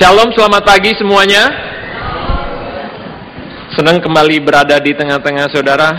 [0.00, 1.44] Shalom, selamat pagi semuanya.
[3.76, 5.90] Senang kembali berada di tengah-tengah saudara.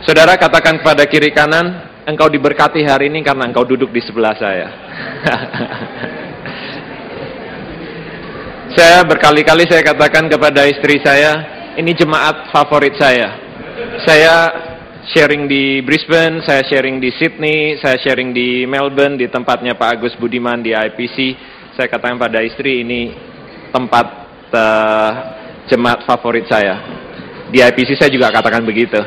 [0.00, 4.72] Saudara katakan kepada kiri kanan, engkau diberkati hari ini karena engkau duduk di sebelah saya.
[8.80, 11.36] saya berkali-kali saya katakan kepada istri saya,
[11.76, 13.28] ini jemaat favorit saya.
[14.08, 14.34] Saya
[15.12, 20.16] sharing di Brisbane, saya sharing di Sydney, saya sharing di Melbourne, di tempatnya Pak Agus
[20.16, 21.52] Budiman di IPC.
[21.76, 23.12] Saya katakan pada istri ini
[23.68, 24.06] tempat
[24.48, 25.10] uh,
[25.68, 26.80] jemaat favorit saya.
[27.52, 28.96] Di IPC saya juga katakan begitu.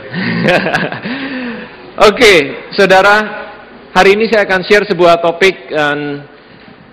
[2.05, 2.37] Oke, okay,
[2.77, 3.49] saudara,
[3.89, 6.21] hari ini saya akan share sebuah topik um,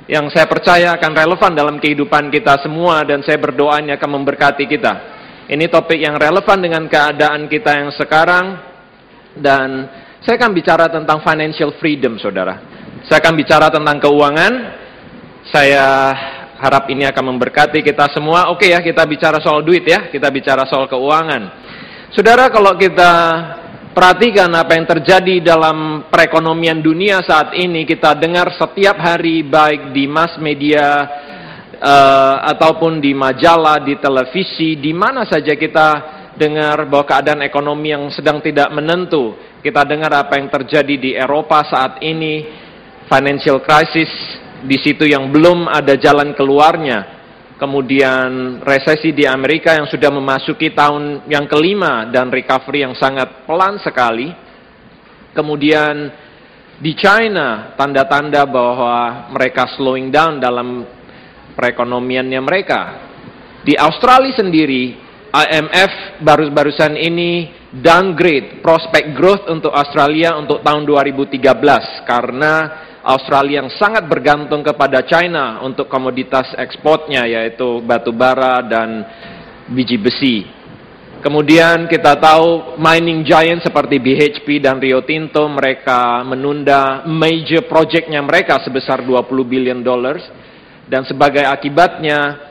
[0.08, 4.92] yang saya percaya akan relevan dalam kehidupan kita semua dan saya berdoanya akan memberkati kita.
[5.44, 8.58] Ini topik yang relevan dengan keadaan kita yang sekarang,
[9.36, 9.92] dan
[10.24, 12.64] saya akan bicara tentang financial freedom, saudara.
[13.04, 14.85] Saya akan bicara tentang keuangan.
[15.46, 16.10] Saya
[16.58, 18.50] harap ini akan memberkati kita semua.
[18.50, 21.42] Oke ya, kita bicara soal duit ya, kita bicara soal keuangan.
[22.10, 23.12] Saudara, kalau kita
[23.94, 30.10] perhatikan apa yang terjadi dalam perekonomian dunia saat ini, kita dengar setiap hari baik di
[30.10, 30.86] mass media
[31.78, 35.88] uh, ataupun di majalah, di televisi, di mana saja kita
[36.34, 39.38] dengar bahwa keadaan ekonomi yang sedang tidak menentu.
[39.62, 42.44] Kita dengar apa yang terjadi di Eropa saat ini,
[43.06, 47.14] financial crisis di situ yang belum ada jalan keluarnya.
[47.56, 53.80] Kemudian resesi di Amerika yang sudah memasuki tahun yang kelima dan recovery yang sangat pelan
[53.80, 54.28] sekali.
[55.32, 56.12] Kemudian
[56.76, 60.84] di China tanda-tanda bahwa mereka slowing down dalam
[61.56, 62.80] perekonomiannya mereka.
[63.64, 71.40] Di Australia sendiri IMF baru-barusan ini downgrade prospek growth untuk Australia untuk tahun 2013
[72.04, 72.52] karena
[73.06, 79.06] Australia yang sangat bergantung kepada China untuk komoditas ekspornya yaitu batu bara dan
[79.70, 80.36] biji besi.
[81.22, 88.60] Kemudian kita tahu mining giant seperti BHP dan Rio Tinto mereka menunda major projectnya mereka
[88.60, 90.22] sebesar 20 billion dollars
[90.90, 92.46] dan sebagai akibatnya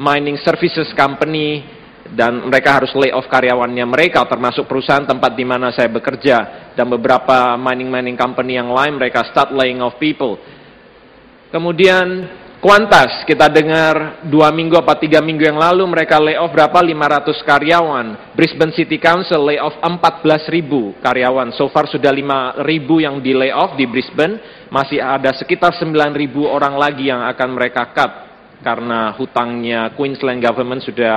[0.00, 1.75] mining services company
[2.12, 6.86] dan mereka harus lay off karyawannya mereka termasuk perusahaan tempat di mana saya bekerja dan
[6.86, 10.38] beberapa mining-mining company yang lain mereka start laying off people.
[11.50, 16.80] Kemudian Kuantas kita dengar dua minggu apa tiga minggu yang lalu mereka lay off berapa
[16.82, 18.06] 500 karyawan.
[18.32, 21.52] Brisbane City Council lay off 14 ribu karyawan.
[21.52, 24.66] So far sudah 5 ribu yang di lay off di Brisbane.
[24.72, 28.12] Masih ada sekitar 9 ribu orang lagi yang akan mereka cut
[28.64, 31.14] karena hutangnya Queensland government sudah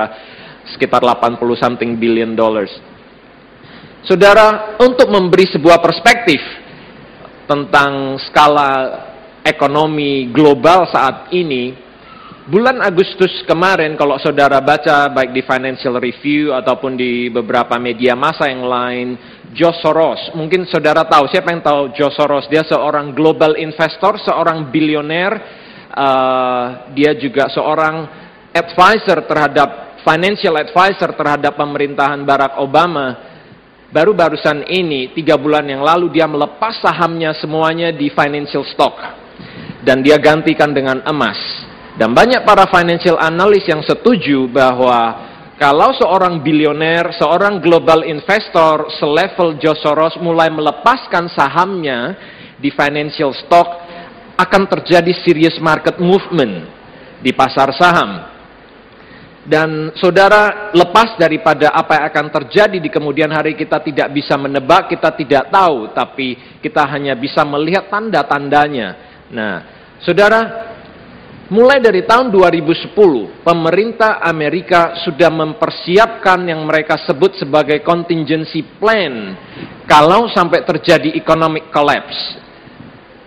[0.68, 2.70] sekitar 80 something billion dollars.
[4.04, 6.40] Saudara, untuk memberi sebuah perspektif
[7.44, 8.70] tentang skala
[9.44, 11.76] ekonomi global saat ini,
[12.48, 18.48] bulan Agustus kemarin kalau saudara baca baik di Financial Review ataupun di beberapa media massa
[18.48, 19.08] yang lain,
[19.52, 22.46] Joe Soros, mungkin saudara tahu, siapa yang tahu Joe Soros?
[22.46, 25.32] Dia seorang global investor, seorang bilioner,
[25.90, 28.06] uh, dia juga seorang
[28.54, 33.16] advisor terhadap financial advisor terhadap pemerintahan Barack Obama,
[33.90, 38.96] baru barusan ini, tiga bulan yang lalu dia melepas sahamnya semuanya di financial stock.
[39.80, 41.40] Dan dia gantikan dengan emas.
[41.96, 45.28] Dan banyak para financial analyst yang setuju bahwa
[45.60, 52.16] kalau seorang bilioner, seorang global investor selevel Joe Soros mulai melepaskan sahamnya
[52.56, 53.68] di financial stock,
[54.40, 56.64] akan terjadi serious market movement
[57.20, 58.29] di pasar saham.
[59.40, 64.92] Dan saudara lepas daripada apa yang akan terjadi di kemudian hari kita tidak bisa menebak,
[64.92, 68.88] kita tidak tahu, tapi kita hanya bisa melihat tanda-tandanya.
[69.32, 69.54] Nah,
[70.04, 70.40] saudara,
[71.48, 79.40] mulai dari tahun 2010, pemerintah Amerika sudah mempersiapkan yang mereka sebut sebagai contingency plan
[79.88, 82.36] kalau sampai terjadi economic collapse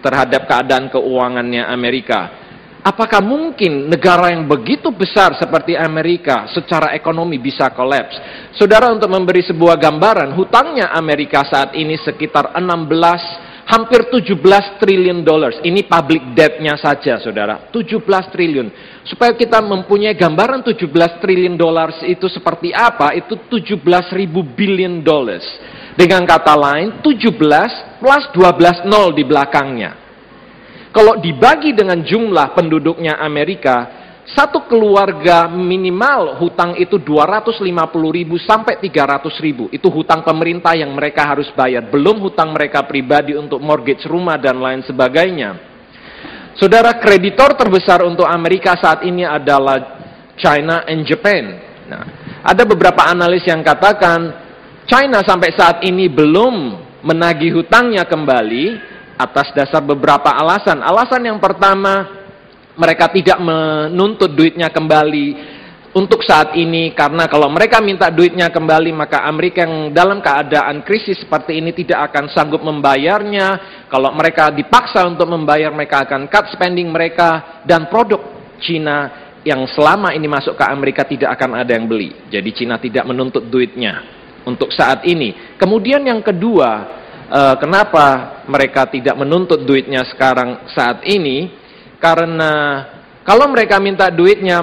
[0.06, 2.43] terhadap keadaan keuangannya Amerika.
[2.84, 8.20] Apakah mungkin negara yang begitu besar seperti Amerika secara ekonomi bisa kolaps?
[8.60, 15.64] Saudara untuk memberi sebuah gambaran, hutangnya Amerika saat ini sekitar 16 hampir 17 triliun dollars.
[15.64, 17.72] Ini public debt-nya saja, Saudara.
[17.72, 18.04] 17
[18.36, 18.68] triliun.
[19.08, 23.16] Supaya kita mempunyai gambaran 17 triliun dollars itu seperti apa?
[23.16, 23.80] Itu 17
[24.12, 25.48] ribu billion dollars.
[25.96, 27.32] Dengan kata lain, 17
[28.04, 30.03] plus 12 nol di belakangnya.
[30.94, 37.66] Kalau dibagi dengan jumlah penduduknya Amerika, satu keluarga minimal hutang itu 250
[38.14, 39.68] ribu sampai 300 ribu.
[39.74, 41.90] Itu hutang pemerintah yang mereka harus bayar.
[41.90, 45.74] Belum hutang mereka pribadi untuk mortgage rumah dan lain sebagainya.
[46.54, 49.98] Saudara, kreditor terbesar untuk Amerika saat ini adalah
[50.38, 51.44] China and Japan.
[51.90, 52.04] Nah,
[52.46, 54.30] ada beberapa analis yang katakan
[54.86, 60.82] China sampai saat ini belum menagih hutangnya kembali atas dasar beberapa alasan.
[60.82, 62.24] Alasan yang pertama,
[62.74, 65.54] mereka tidak menuntut duitnya kembali
[65.94, 71.22] untuk saat ini karena kalau mereka minta duitnya kembali maka Amerika yang dalam keadaan krisis
[71.22, 73.86] seperti ini tidak akan sanggup membayarnya.
[73.94, 78.20] Kalau mereka dipaksa untuk membayar mereka akan cut spending mereka dan produk
[78.58, 82.16] Cina yang selama ini masuk ke Amerika tidak akan ada yang beli.
[82.32, 84.02] Jadi Cina tidak menuntut duitnya
[84.50, 85.56] untuk saat ini.
[85.62, 87.03] Kemudian yang kedua,
[87.34, 88.06] eh, kenapa
[88.46, 91.50] mereka tidak menuntut duitnya sekarang saat ini?
[91.98, 92.84] Karena
[93.26, 94.62] kalau mereka minta duitnya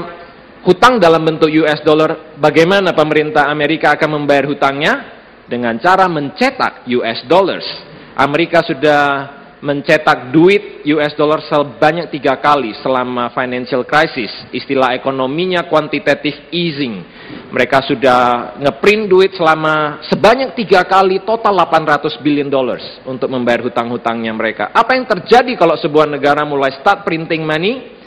[0.62, 5.18] hutang dalam bentuk US dollar, bagaimana pemerintah Amerika akan membayar hutangnya?
[5.50, 7.66] Dengan cara mencetak US dollars.
[8.14, 14.32] Amerika sudah mencetak duit US dollar sebanyak tiga kali selama financial crisis.
[14.52, 17.04] Istilah ekonominya quantitative easing.
[17.52, 18.20] Mereka sudah
[18.58, 24.64] ngeprint duit selama sebanyak tiga kali total 800 billion dollars untuk membayar hutang-hutangnya mereka.
[24.72, 28.00] Apa yang terjadi kalau sebuah negara mulai start printing money?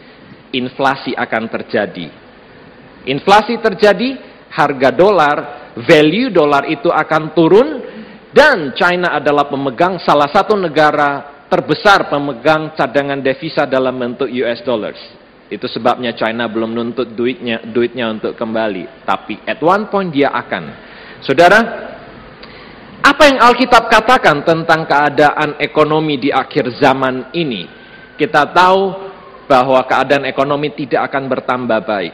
[0.53, 2.23] Inflasi akan terjadi
[3.03, 4.15] Inflasi terjadi,
[4.47, 5.37] harga dolar,
[5.83, 7.67] value dolar itu akan turun,
[8.31, 14.97] dan China adalah pemegang salah satu negara terbesar pemegang cadangan devisa dalam bentuk US dollars.
[15.53, 19.05] Itu sebabnya China belum nuntut duitnya, duitnya untuk kembali.
[19.05, 20.63] Tapi at one point dia akan.
[21.21, 21.61] Saudara,
[23.05, 27.69] apa yang Alkitab katakan tentang keadaan ekonomi di akhir zaman ini?
[28.17, 28.81] Kita tahu
[29.45, 32.13] bahwa keadaan ekonomi tidak akan bertambah baik.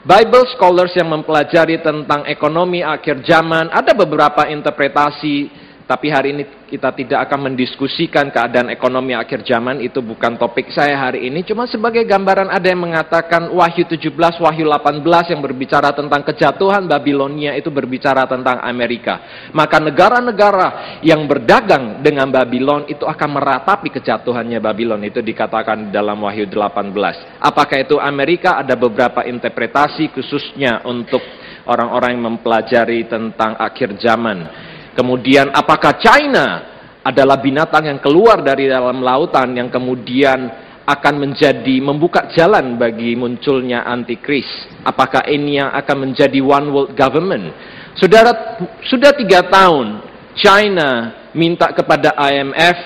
[0.00, 5.52] Bible scholars yang mempelajari tentang ekonomi akhir zaman, ada beberapa interpretasi,
[5.90, 10.94] tapi hari ini kita tidak akan mendiskusikan keadaan ekonomi akhir zaman, itu bukan topik saya
[10.94, 11.42] hari ini.
[11.42, 17.58] Cuma sebagai gambaran ada yang mengatakan Wahyu 17, Wahyu 18 yang berbicara tentang kejatuhan Babilonia
[17.58, 19.50] itu berbicara tentang Amerika.
[19.50, 25.02] Maka negara-negara yang berdagang dengan Babylon itu akan meratapi kejatuhannya Babylon.
[25.02, 27.42] Itu dikatakan dalam Wahyu 18.
[27.42, 28.62] Apakah itu Amerika?
[28.62, 31.26] Ada beberapa interpretasi khususnya untuk
[31.66, 34.69] orang-orang yang mempelajari tentang akhir zaman.
[35.00, 36.60] Kemudian apakah China
[37.00, 43.88] adalah binatang yang keluar dari dalam lautan yang kemudian akan menjadi membuka jalan bagi munculnya
[43.88, 44.44] antikris?
[44.84, 47.48] Apakah ini yang akan menjadi one world government?
[47.96, 50.04] Saudara, sudah tiga tahun
[50.36, 52.76] China minta kepada IMF,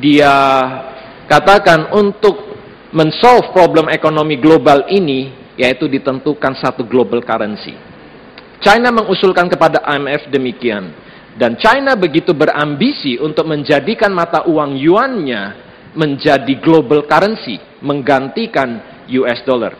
[0.00, 0.32] dia
[1.28, 2.56] katakan untuk
[2.96, 7.76] mensolve problem ekonomi global ini, yaitu ditentukan satu global currency.
[8.64, 11.04] China mengusulkan kepada IMF demikian.
[11.36, 15.42] Dan China begitu berambisi untuk menjadikan mata uang yuannya
[15.92, 18.80] menjadi global currency, menggantikan
[19.12, 19.72] US dollar.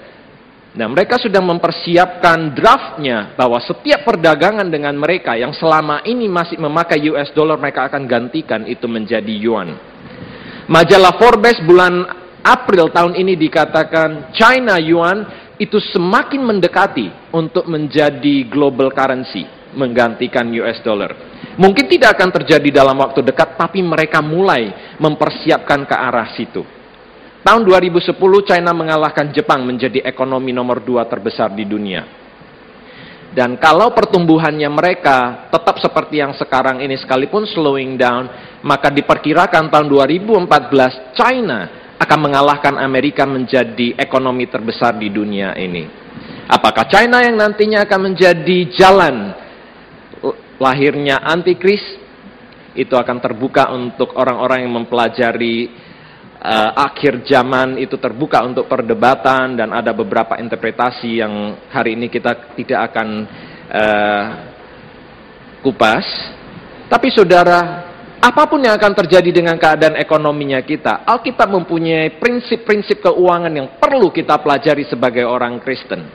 [0.76, 7.00] Nah, mereka sudah mempersiapkan draftnya bahwa setiap perdagangan dengan mereka yang selama ini masih memakai
[7.08, 9.73] US dollar, mereka akan gantikan itu menjadi yuan.
[10.69, 12.05] Majalah Forbes bulan
[12.44, 15.25] April tahun ini dikatakan China yuan
[15.56, 21.12] itu semakin mendekati untuk menjadi global currency, menggantikan US dollar.
[21.61, 26.65] Mungkin tidak akan terjadi dalam waktu dekat, tapi mereka mulai mempersiapkan ke arah situ.
[27.46, 28.10] Tahun 2010
[28.43, 32.03] China mengalahkan Jepang menjadi ekonomi nomor dua terbesar di dunia.
[33.31, 38.27] Dan kalau pertumbuhannya mereka tetap seperti yang sekarang ini sekalipun slowing down,
[38.65, 41.58] maka diperkirakan tahun 2014 China
[42.01, 45.86] akan mengalahkan Amerika menjadi ekonomi terbesar di dunia ini.
[46.46, 49.34] Apakah China yang nantinya akan menjadi jalan
[50.56, 51.82] lahirnya antikris
[52.77, 55.72] itu akan terbuka untuk orang-orang yang mempelajari
[56.41, 62.53] uh, akhir zaman itu terbuka untuk perdebatan dan ada beberapa interpretasi yang hari ini kita
[62.53, 63.08] tidak akan
[63.72, 64.25] uh,
[65.65, 66.05] kupas.
[66.86, 67.91] Tapi saudara,
[68.22, 74.15] apa pun yang akan terjadi dengan keadaan ekonominya kita, Alkitab mempunyai prinsip-prinsip keuangan yang perlu
[74.15, 76.06] kita pelajari sebagai orang Kristen.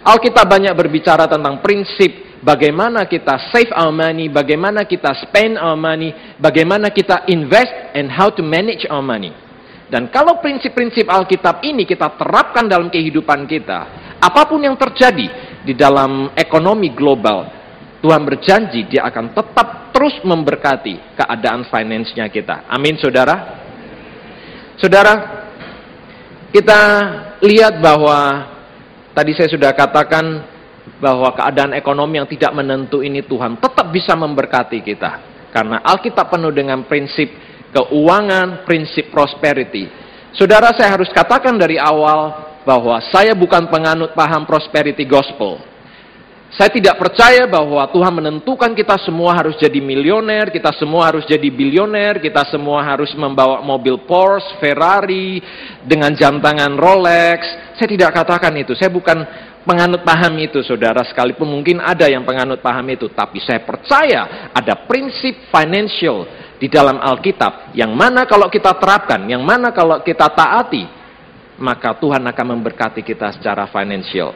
[0.00, 6.12] Alkitab banyak berbicara tentang prinsip bagaimana kita save our money, bagaimana kita spend our money,
[6.40, 9.32] bagaimana kita invest and how to manage our money.
[9.90, 13.78] Dan kalau prinsip-prinsip Alkitab ini kita terapkan dalam kehidupan kita,
[14.22, 15.26] apa pun yang terjadi
[15.66, 17.50] di dalam ekonomi global,
[18.00, 22.70] Tuhan berjanji dia akan tetap terus memberkati keadaan finance-nya kita.
[22.70, 23.60] Amin, saudara.
[24.80, 25.44] Saudara,
[26.54, 26.80] kita
[27.44, 28.48] lihat bahwa
[29.12, 30.49] tadi saya sudah katakan
[31.00, 35.10] bahwa keadaan ekonomi yang tidak menentu ini Tuhan tetap bisa memberkati kita.
[35.50, 37.32] Karena Alkitab penuh dengan prinsip
[37.74, 39.88] keuangan, prinsip prosperity.
[40.36, 45.58] Saudara, saya harus katakan dari awal bahwa saya bukan penganut paham prosperity gospel.
[46.50, 51.46] Saya tidak percaya bahwa Tuhan menentukan kita semua harus jadi milioner, kita semua harus jadi
[51.46, 55.38] bilioner, kita semua harus membawa mobil Porsche, Ferrari,
[55.86, 57.38] dengan jam tangan Rolex.
[57.78, 58.74] Saya tidak katakan itu.
[58.74, 59.22] Saya bukan
[59.64, 61.04] penganut paham itu, saudara.
[61.04, 63.08] Sekalipun mungkin ada yang penganut paham itu.
[63.10, 66.26] Tapi saya percaya ada prinsip financial
[66.60, 67.72] di dalam Alkitab.
[67.72, 70.84] Yang mana kalau kita terapkan, yang mana kalau kita taati,
[71.60, 74.32] maka Tuhan akan memberkati kita secara financial.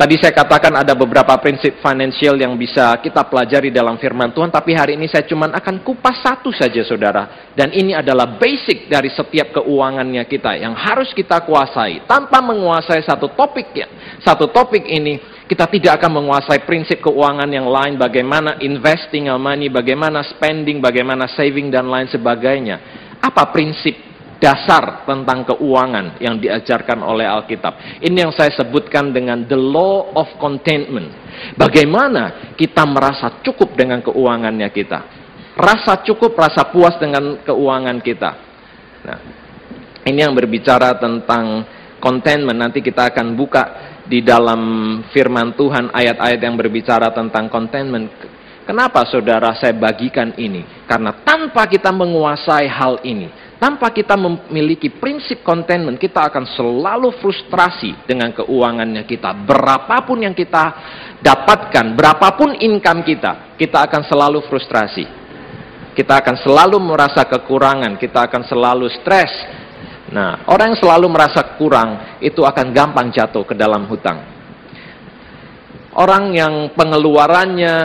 [0.00, 4.72] Tadi saya katakan ada beberapa prinsip financial yang bisa kita pelajari dalam firman Tuhan, tapi
[4.72, 7.52] hari ini saya cuma akan kupas satu saja saudara.
[7.52, 12.08] Dan ini adalah basic dari setiap keuangannya kita yang harus kita kuasai.
[12.08, 13.92] Tanpa menguasai satu topik ya,
[14.24, 20.24] satu topik ini, kita tidak akan menguasai prinsip keuangan yang lain, bagaimana investing money, bagaimana
[20.24, 22.80] spending, bagaimana saving, dan lain sebagainya.
[23.20, 24.09] Apa prinsip
[24.40, 28.00] dasar tentang keuangan yang diajarkan oleh Alkitab.
[28.00, 31.12] Ini yang saya sebutkan dengan the law of contentment.
[31.60, 35.00] Bagaimana kita merasa cukup dengan keuangannya kita.
[35.60, 38.30] Rasa cukup, rasa puas dengan keuangan kita.
[39.04, 39.18] Nah,
[40.08, 41.68] ini yang berbicara tentang
[42.00, 42.56] contentment.
[42.56, 43.64] Nanti kita akan buka
[44.08, 44.60] di dalam
[45.12, 48.08] firman Tuhan ayat-ayat yang berbicara tentang contentment.
[48.64, 50.64] Kenapa saudara saya bagikan ini?
[50.88, 53.28] Karena tanpa kita menguasai hal ini,
[53.60, 59.36] tanpa kita memiliki prinsip containment, kita akan selalu frustrasi dengan keuangannya kita.
[59.44, 60.64] Berapapun yang kita
[61.20, 65.04] dapatkan, berapapun income kita, kita akan selalu frustrasi.
[65.92, 69.28] Kita akan selalu merasa kekurangan, kita akan selalu stres.
[70.08, 74.24] Nah, orang yang selalu merasa kurang, itu akan gampang jatuh ke dalam hutang.
[75.92, 77.76] Orang yang pengeluarannya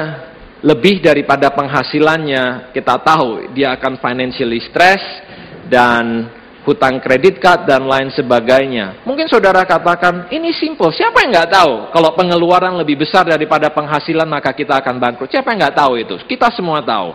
[0.64, 5.25] lebih daripada penghasilannya, kita tahu dia akan financially stress,
[5.70, 6.30] dan
[6.66, 9.06] hutang kredit card dan lain sebagainya.
[9.06, 10.90] Mungkin saudara katakan, ini simple.
[10.90, 11.74] Siapa yang nggak tahu?
[11.94, 15.30] Kalau pengeluaran lebih besar daripada penghasilan, maka kita akan bangkrut.
[15.30, 16.16] Siapa yang nggak tahu itu?
[16.26, 17.14] Kita semua tahu.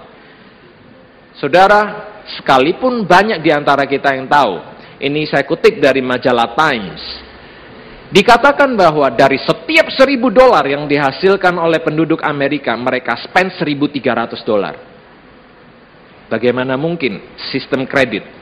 [1.35, 2.07] Saudara,
[2.38, 4.62] sekalipun banyak di antara kita yang tahu,
[5.02, 7.02] ini saya kutip dari majalah Times.
[8.11, 14.75] Dikatakan bahwa dari setiap seribu dolar yang dihasilkan oleh penduduk Amerika, mereka spend 1.300 dolar.
[16.26, 18.39] Bagaimana mungkin sistem kredit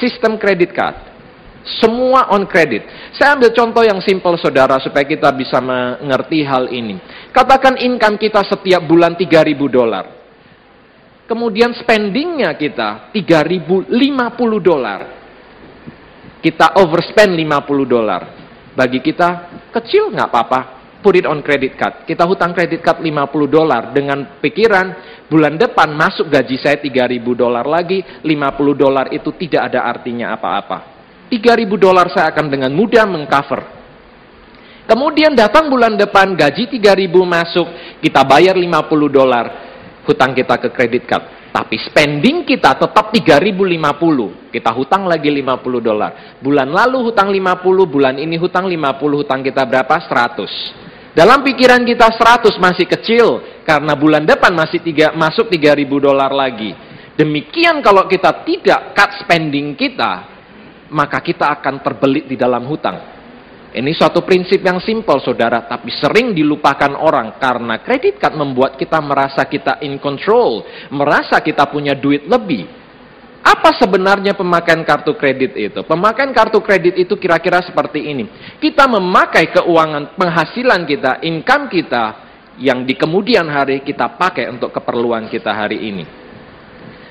[0.00, 1.12] sistem kredit card.
[1.62, 2.82] Semua on kredit.
[3.14, 6.98] Saya ambil contoh yang simple saudara supaya kita bisa mengerti hal ini.
[7.30, 10.04] Katakan income kita setiap bulan 3000 dolar.
[11.30, 13.94] Kemudian spendingnya kita 3050
[14.58, 15.00] dolar.
[16.42, 18.22] Kita overspend 50 dolar.
[18.74, 22.06] Bagi kita kecil nggak apa-apa put it on credit card.
[22.06, 23.10] Kita hutang credit card 50
[23.50, 24.86] dolar dengan pikiran
[25.26, 28.30] bulan depan masuk gaji saya 3000 dolar lagi, 50
[28.78, 30.78] dolar itu tidak ada artinya apa-apa.
[31.28, 33.82] 3000 dolar saya akan dengan mudah mengcover.
[34.86, 37.66] Kemudian datang bulan depan gaji 3000 masuk,
[37.98, 39.46] kita bayar 50 dolar
[40.06, 41.24] hutang kita ke credit card.
[41.52, 44.48] Tapi spending kita tetap 3050.
[44.48, 46.40] Kita hutang lagi 50 dolar.
[46.40, 50.00] Bulan lalu hutang 50, bulan ini hutang 50, hutang kita berapa?
[50.00, 50.91] 100.
[51.12, 53.26] Dalam pikiran kita 100 masih kecil
[53.68, 56.72] karena bulan depan masih tiga, masuk 3000 dolar lagi.
[57.12, 60.24] Demikian kalau kita tidak cut spending kita,
[60.88, 62.96] maka kita akan terbelit di dalam hutang.
[63.72, 69.00] Ini suatu prinsip yang simpel saudara, tapi sering dilupakan orang karena kredit card membuat kita
[69.00, 72.81] merasa kita in control, merasa kita punya duit lebih.
[73.42, 75.82] Apa sebenarnya pemakaian kartu kredit itu?
[75.82, 78.30] Pemakaian kartu kredit itu kira-kira seperti ini.
[78.62, 82.04] Kita memakai keuangan penghasilan kita, income kita,
[82.62, 86.04] yang di kemudian hari kita pakai untuk keperluan kita hari ini.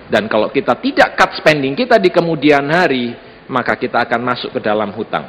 [0.07, 3.11] Dan kalau kita tidak cut spending kita di kemudian hari,
[3.51, 5.27] maka kita akan masuk ke dalam hutang.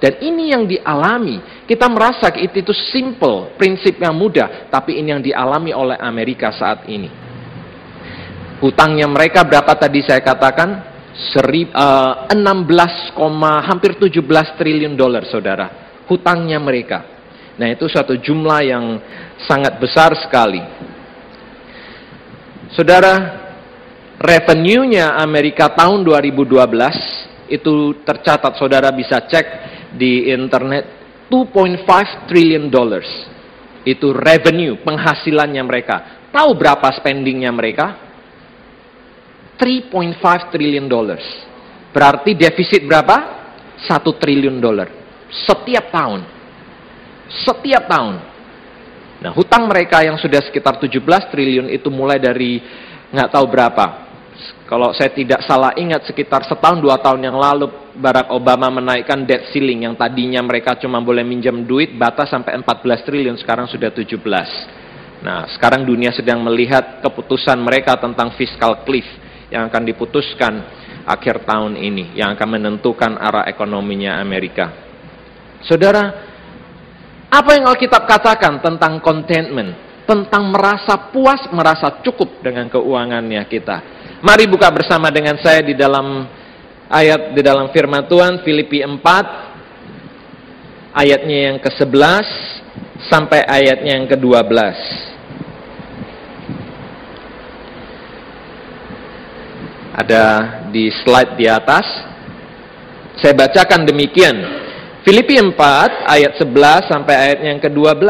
[0.00, 1.64] Dan ini yang dialami.
[1.68, 4.72] Kita merasa itu, simple, prinsip yang mudah.
[4.72, 7.29] Tapi ini yang dialami oleh Amerika saat ini.
[8.60, 10.92] Hutangnya mereka berapa tadi saya katakan?
[11.10, 13.16] Seri, uh, 16,
[13.64, 15.96] hampir 17 triliun dolar saudara.
[16.08, 17.20] Hutangnya mereka.
[17.56, 18.84] Nah itu suatu jumlah yang
[19.44, 20.60] sangat besar sekali.
[22.72, 23.14] Saudara,
[24.16, 29.46] revenue-nya Amerika tahun 2012 itu tercatat saudara bisa cek
[29.96, 30.84] di internet
[31.28, 33.08] 2.5 triliun dollars.
[33.84, 35.96] Itu revenue, penghasilannya mereka.
[36.30, 38.09] Tahu berapa spendingnya mereka?
[39.60, 41.22] 3.5 triliun dollars.
[41.92, 43.40] Berarti defisit berapa?
[43.84, 44.88] 1 triliun dolar.
[45.28, 46.20] Setiap tahun.
[47.44, 48.14] Setiap tahun.
[49.20, 50.96] Nah, hutang mereka yang sudah sekitar 17
[51.28, 52.56] triliun itu mulai dari
[53.12, 53.86] nggak tahu berapa.
[54.64, 59.50] Kalau saya tidak salah ingat sekitar setahun dua tahun yang lalu Barack Obama menaikkan debt
[59.52, 64.16] ceiling yang tadinya mereka cuma boleh minjam duit batas sampai 14 triliun sekarang sudah 17.
[65.20, 69.04] Nah, sekarang dunia sedang melihat keputusan mereka tentang fiscal cliff
[69.50, 70.62] yang akan diputuskan
[71.04, 74.70] akhir tahun ini yang akan menentukan arah ekonominya Amerika.
[75.66, 76.08] Saudara,
[77.30, 79.74] apa yang Alkitab katakan tentang contentment,
[80.08, 83.76] tentang merasa puas, merasa cukup dengan keuangannya kita?
[84.22, 86.26] Mari buka bersama dengan saya di dalam
[86.90, 88.98] ayat di dalam firman Tuhan Filipi 4
[90.90, 92.26] ayatnya yang ke-11
[93.06, 94.50] sampai ayatnya yang ke-12.
[100.00, 100.24] Ada
[100.72, 101.84] di slide di atas.
[103.20, 104.36] Saya bacakan demikian.
[105.04, 105.52] Filipi 4
[106.08, 108.00] ayat 11 sampai ayat yang ke-12.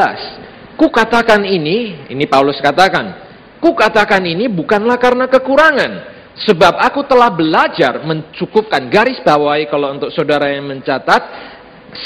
[0.79, 3.11] Ku katakan ini, ini Paulus katakan,
[3.59, 5.91] Ku katakan ini bukanlah karena kekurangan,
[6.47, 11.21] sebab aku telah belajar mencukupkan garis bawahi kalau untuk saudara yang mencatat,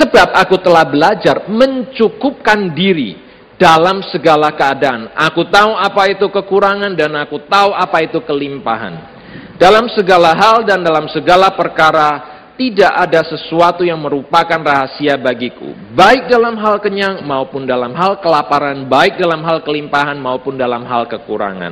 [0.01, 3.15] sebab aku telah belajar mencukupkan diri
[3.55, 5.13] dalam segala keadaan.
[5.15, 9.14] Aku tahu apa itu kekurangan dan aku tahu apa itu kelimpahan.
[9.55, 16.31] Dalam segala hal dan dalam segala perkara tidak ada sesuatu yang merupakan rahasia bagiku, baik
[16.31, 21.71] dalam hal kenyang maupun dalam hal kelaparan, baik dalam hal kelimpahan maupun dalam hal kekurangan.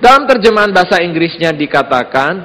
[0.00, 2.40] Dalam terjemahan bahasa Inggrisnya dikatakan,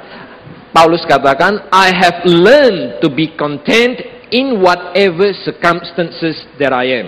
[0.75, 3.95] Paulus katakan, I have learned to be content
[4.31, 7.07] in whatever circumstances that I am.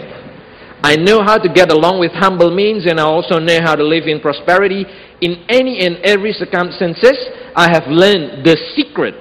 [0.88, 3.84] I know how to get along with humble means and I also know how to
[3.84, 4.88] live in prosperity.
[5.20, 7.18] In any and every circumstances,
[7.58, 9.18] I have learned the secret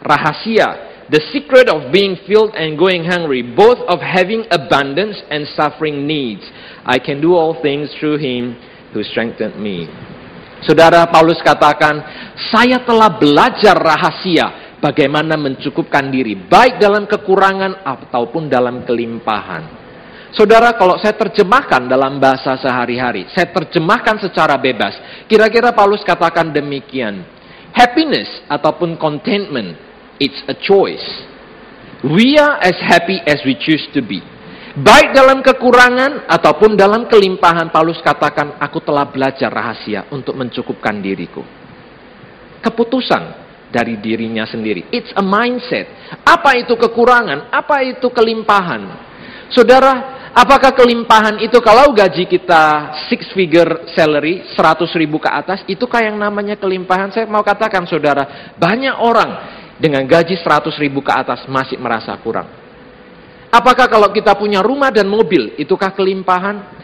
[0.00, 6.08] rahasia, the secret of being filled and going hungry, both of having abundance and suffering
[6.08, 6.40] needs.
[6.88, 8.56] I can do all things through him
[8.96, 9.84] who strengthened me.
[10.64, 12.00] Saudara Paulus katakan,
[12.48, 19.76] saya telah belajar rahasia bagaimana mencukupkan diri, baik dalam kekurangan ataupun dalam kelimpahan.
[20.32, 25.24] Saudara, kalau saya terjemahkan dalam bahasa sehari-hari, saya terjemahkan secara bebas.
[25.28, 27.37] Kira-kira Paulus katakan demikian.
[27.78, 29.88] Happiness ataupun contentment
[30.18, 31.06] It's a choice.
[32.02, 34.18] We are as happy as we choose to be.
[34.78, 41.42] Baik dalam kekurangan ataupun dalam kelimpahan, Paulus katakan, aku telah belajar rahasia untuk mencukupkan diriku.
[42.62, 43.22] Keputusan
[43.70, 44.90] dari dirinya sendiri.
[44.90, 45.86] It's a mindset.
[46.22, 47.50] Apa itu kekurangan?
[47.50, 48.86] Apa itu kelimpahan?
[49.50, 55.84] Saudara, apakah kelimpahan itu kalau gaji kita six figure salary, 100 ribu ke atas, itu
[55.84, 57.12] kayak yang namanya kelimpahan?
[57.12, 59.30] Saya mau katakan saudara, banyak orang
[59.78, 62.50] dengan gaji 100 ribu ke atas masih merasa kurang.
[63.48, 66.76] Apakah kalau kita punya rumah dan mobil, itukah kelimpahan?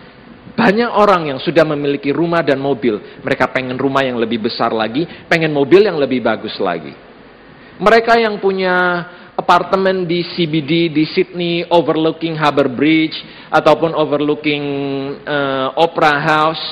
[0.54, 5.02] Banyak orang yang sudah memiliki rumah dan mobil, mereka pengen rumah yang lebih besar lagi,
[5.26, 6.94] pengen mobil yang lebih bagus lagi.
[7.74, 9.02] Mereka yang punya
[9.44, 13.12] apartemen di CBD di Sydney overlooking Harbour Bridge
[13.52, 14.64] ataupun overlooking
[15.20, 16.64] uh, Opera House,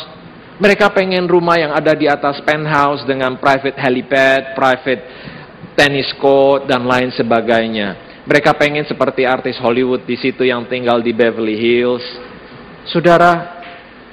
[0.57, 5.05] mereka pengen rumah yang ada di atas penthouse dengan private helipad, private
[5.77, 8.25] tenis court, dan lain sebagainya.
[8.25, 12.05] Mereka pengen seperti artis Hollywood di situ yang tinggal di Beverly Hills.
[12.89, 13.61] Saudara,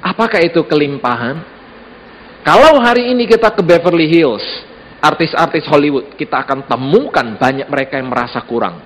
[0.03, 1.39] apakah itu kelimpahan?
[2.43, 4.43] Kalau hari ini kita ke Beverly Hills,
[4.99, 8.79] artis-artis Hollywood, kita akan temukan banyak mereka yang merasa kurang.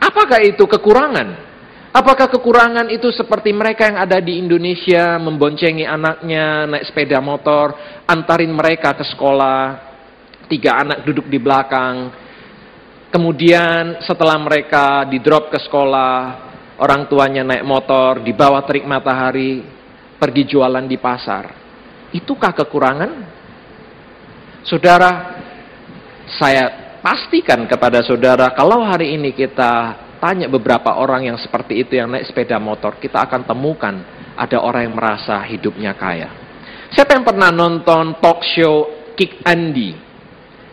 [0.00, 1.54] Apakah itu kekurangan?
[1.94, 7.70] Apakah kekurangan itu seperti mereka yang ada di Indonesia memboncengi anaknya naik sepeda motor,
[8.02, 9.78] antarin mereka ke sekolah,
[10.50, 12.10] tiga anak duduk di belakang.
[13.14, 16.14] Kemudian setelah mereka di drop ke sekolah,
[16.82, 19.62] orang tuanya naik motor, di bawah terik matahari,
[20.18, 21.44] pergi jualan di pasar.
[22.10, 23.12] Itukah kekurangan?
[24.64, 25.38] Saudara,
[26.40, 32.08] saya pastikan kepada saudara, kalau hari ini kita tanya beberapa orang yang seperti itu yang
[32.08, 33.94] naik sepeda motor, kita akan temukan
[34.34, 36.32] ada orang yang merasa hidupnya kaya.
[36.90, 40.04] Siapa yang pernah nonton talk show Kick Andy?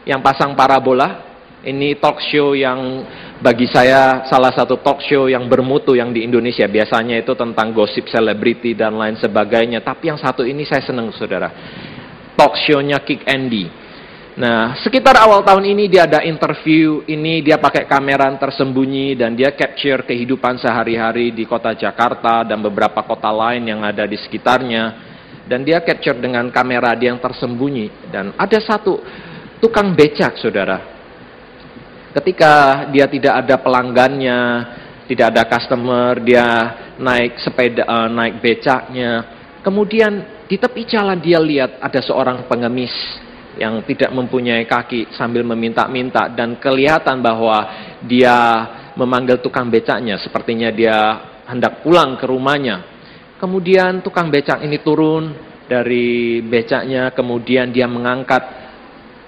[0.05, 1.29] yang pasang parabola.
[1.61, 3.05] Ini talk show yang
[3.37, 6.65] bagi saya salah satu talk show yang bermutu yang di Indonesia.
[6.65, 9.85] Biasanya itu tentang gosip selebriti dan lain sebagainya.
[9.85, 11.53] Tapi yang satu ini saya senang saudara.
[12.33, 13.80] Talk show-nya Kick Andy.
[14.31, 19.51] Nah, sekitar awal tahun ini dia ada interview, ini dia pakai kamera tersembunyi dan dia
[19.51, 25.11] capture kehidupan sehari-hari di kota Jakarta dan beberapa kota lain yang ada di sekitarnya.
[25.43, 28.07] Dan dia capture dengan kamera dia yang tersembunyi.
[28.07, 29.03] Dan ada satu
[29.59, 30.79] tukang becak, saudara.
[32.15, 34.39] Ketika dia tidak ada pelanggannya,
[35.11, 36.47] tidak ada customer, dia
[36.95, 39.27] naik sepeda, uh, naik becaknya.
[39.59, 42.95] Kemudian di tepi jalan dia lihat ada seorang pengemis
[43.59, 47.67] yang tidak mempunyai kaki sambil meminta-minta dan kelihatan bahwa
[48.03, 48.37] dia
[48.95, 50.97] memanggil tukang becaknya sepertinya dia
[51.47, 52.87] hendak pulang ke rumahnya.
[53.41, 55.33] Kemudian tukang becak ini turun
[55.65, 58.70] dari becaknya kemudian dia mengangkat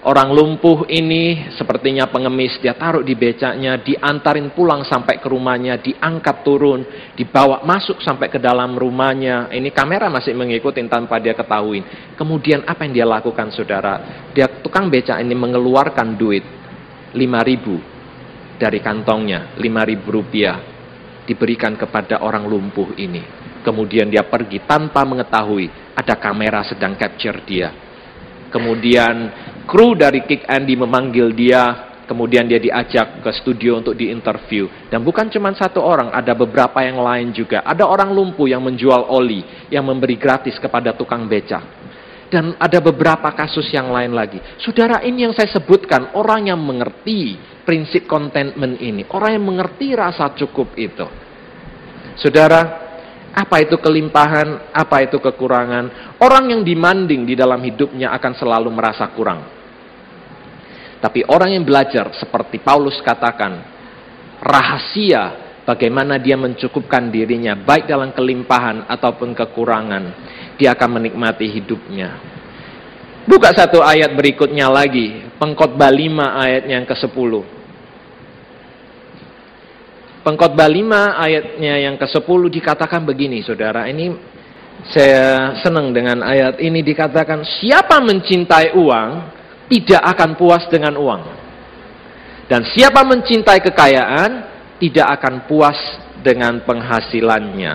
[0.04, 6.44] Orang lumpuh ini sepertinya pengemis, dia taruh di becaknya, diantarin pulang sampai ke rumahnya, diangkat
[6.44, 6.84] turun,
[7.16, 9.48] dibawa masuk sampai ke dalam rumahnya.
[9.48, 11.88] Ini kamera masih mengikuti tanpa dia ketahui.
[12.20, 14.28] Kemudian apa yang dia lakukan saudara?
[14.36, 16.44] Dia tukang becak ini mengeluarkan duit
[17.16, 17.80] 5 ribu
[18.60, 20.60] dari kantongnya, 5 ribu rupiah
[21.24, 23.24] diberikan kepada orang lumpuh ini.
[23.64, 27.72] Kemudian dia pergi tanpa mengetahui ada kamera sedang capture dia.
[28.54, 34.92] Kemudian kru dari Kick Andy memanggil dia, kemudian dia diajak ke studio untuk diinterview.
[34.92, 37.64] Dan bukan cuma satu orang, ada beberapa yang lain juga.
[37.64, 41.64] Ada orang lumpuh yang menjual oli, yang memberi gratis kepada tukang becak.
[42.34, 44.42] Dan ada beberapa kasus yang lain lagi.
[44.58, 49.06] Saudara ini yang saya sebutkan, orang yang mengerti prinsip contentment ini.
[49.14, 51.06] Orang yang mengerti rasa cukup itu.
[52.18, 52.83] Saudara,
[53.34, 56.18] apa itu kelimpahan, apa itu kekurangan.
[56.22, 59.42] Orang yang dimanding di dalam hidupnya akan selalu merasa kurang.
[61.02, 63.60] Tapi orang yang belajar seperti Paulus katakan,
[64.40, 70.04] rahasia bagaimana dia mencukupkan dirinya baik dalam kelimpahan ataupun kekurangan,
[70.56, 72.16] dia akan menikmati hidupnya.
[73.28, 77.53] Buka satu ayat berikutnya lagi, Pengkhotbah 5 ayat yang ke-10.
[80.24, 83.92] Pengkhotbah 5 ayatnya yang ke-10 dikatakan begini, saudara.
[83.92, 84.16] Ini
[84.88, 89.10] saya senang dengan ayat ini dikatakan, siapa mencintai uang,
[89.68, 91.24] tidak akan puas dengan uang.
[92.48, 94.32] Dan siapa mencintai kekayaan,
[94.80, 95.76] tidak akan puas
[96.24, 97.74] dengan penghasilannya.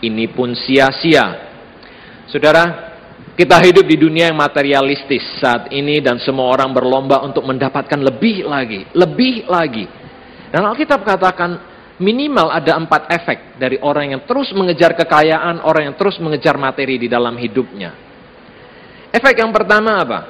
[0.00, 1.52] Ini pun sia-sia.
[2.32, 2.96] Saudara,
[3.36, 8.48] kita hidup di dunia yang materialistis saat ini dan semua orang berlomba untuk mendapatkan lebih
[8.48, 9.84] lagi, lebih lagi.
[10.48, 11.69] Dan Alkitab katakan
[12.00, 16.96] minimal ada empat efek dari orang yang terus mengejar kekayaan, orang yang terus mengejar materi
[16.96, 17.92] di dalam hidupnya.
[19.12, 20.20] Efek yang pertama apa?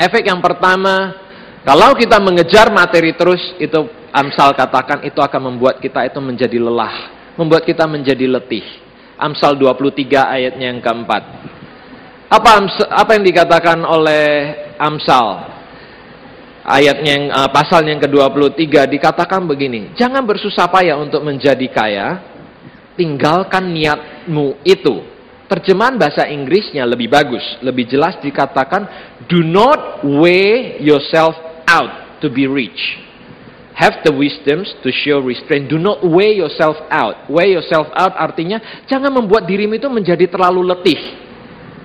[0.00, 1.12] Efek yang pertama,
[1.60, 3.84] kalau kita mengejar materi terus, itu
[4.16, 8.64] Amsal katakan itu akan membuat kita itu menjadi lelah, membuat kita menjadi letih.
[9.20, 11.22] Amsal 23 ayatnya yang keempat.
[12.32, 12.64] Apa,
[12.96, 14.24] apa yang dikatakan oleh
[14.80, 15.55] Amsal?
[16.66, 22.08] Ayatnya yang uh, pasal yang ke-23 dikatakan begini, jangan bersusah payah untuk menjadi kaya,
[22.98, 25.14] tinggalkan niatmu itu.
[25.46, 28.82] Terjemahan bahasa Inggrisnya lebih bagus, lebih jelas dikatakan
[29.30, 31.38] do not weigh yourself
[31.70, 32.98] out to be rich.
[33.78, 35.68] Have the wisdoms to show restraint.
[35.70, 37.30] Do not weigh yourself out.
[37.30, 38.58] Weigh yourself out artinya
[38.90, 40.98] jangan membuat dirimu itu menjadi terlalu letih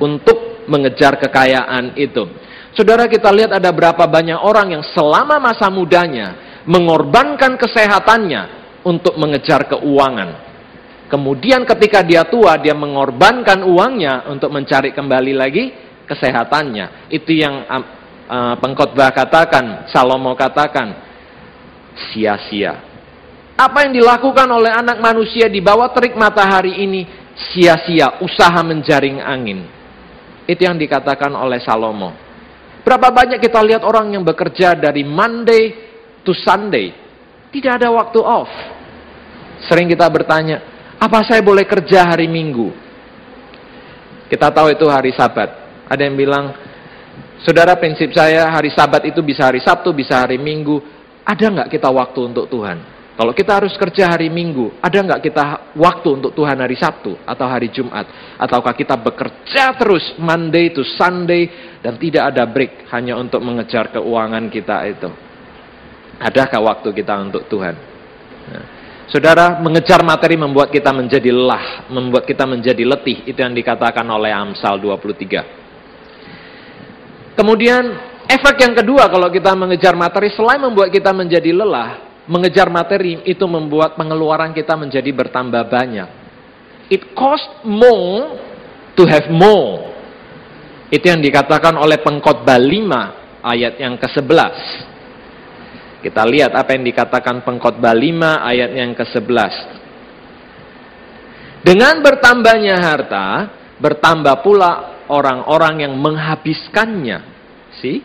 [0.02, 2.26] untuk mengejar kekayaan itu.
[2.72, 8.42] Saudara kita lihat ada berapa banyak orang yang selama masa mudanya mengorbankan kesehatannya
[8.88, 10.52] untuk mengejar keuangan.
[11.12, 15.76] Kemudian ketika dia tua, dia mengorbankan uangnya untuk mencari kembali lagi
[16.08, 17.12] kesehatannya.
[17.12, 20.96] Itu yang uh, pengkhotbah katakan, Salomo katakan,
[22.10, 22.80] sia-sia.
[23.60, 27.04] Apa yang dilakukan oleh anak manusia di bawah terik matahari ini,
[27.52, 29.68] sia-sia, usaha menjaring angin.
[30.48, 32.31] Itu yang dikatakan oleh Salomo.
[32.82, 35.74] Berapa banyak kita lihat orang yang bekerja dari Monday
[36.26, 36.94] to Sunday.
[37.54, 38.50] Tidak ada waktu off.
[39.70, 40.62] Sering kita bertanya,
[40.98, 42.74] apa saya boleh kerja hari Minggu?
[44.32, 45.50] Kita tahu itu hari Sabat.
[45.92, 46.56] Ada yang bilang,
[47.44, 50.80] saudara prinsip saya hari Sabat itu bisa hari Sabtu, bisa hari Minggu.
[51.28, 53.01] Ada nggak kita waktu untuk Tuhan?
[53.22, 57.46] Kalau kita harus kerja hari Minggu, ada nggak kita waktu untuk Tuhan hari Sabtu atau
[57.46, 58.10] hari Jumat?
[58.34, 61.46] Ataukah kita bekerja terus Monday to Sunday
[61.86, 65.06] dan tidak ada break hanya untuk mengejar keuangan kita itu.
[66.18, 67.78] Adakah waktu kita untuk Tuhan?
[68.50, 68.66] Nah,
[69.06, 73.22] saudara, mengejar materi membuat kita menjadi lelah, membuat kita menjadi letih.
[73.30, 77.38] Itu yang dikatakan oleh Amsal 23.
[77.38, 77.86] Kemudian
[78.26, 83.44] efek yang kedua kalau kita mengejar materi selain membuat kita menjadi lelah, mengejar materi itu
[83.44, 86.10] membuat pengeluaran kita menjadi bertambah banyak.
[86.88, 88.40] It cost more
[88.96, 89.92] to have more.
[90.88, 94.56] Itu yang dikatakan oleh pengkhotbah 5 ayat yang ke-11.
[96.02, 99.54] Kita lihat apa yang dikatakan pengkhotbah 5 ayat yang ke-11.
[101.62, 103.28] Dengan bertambahnya harta,
[103.78, 104.72] bertambah pula
[105.08, 107.20] orang-orang yang menghabiskannya.
[107.78, 108.02] Si?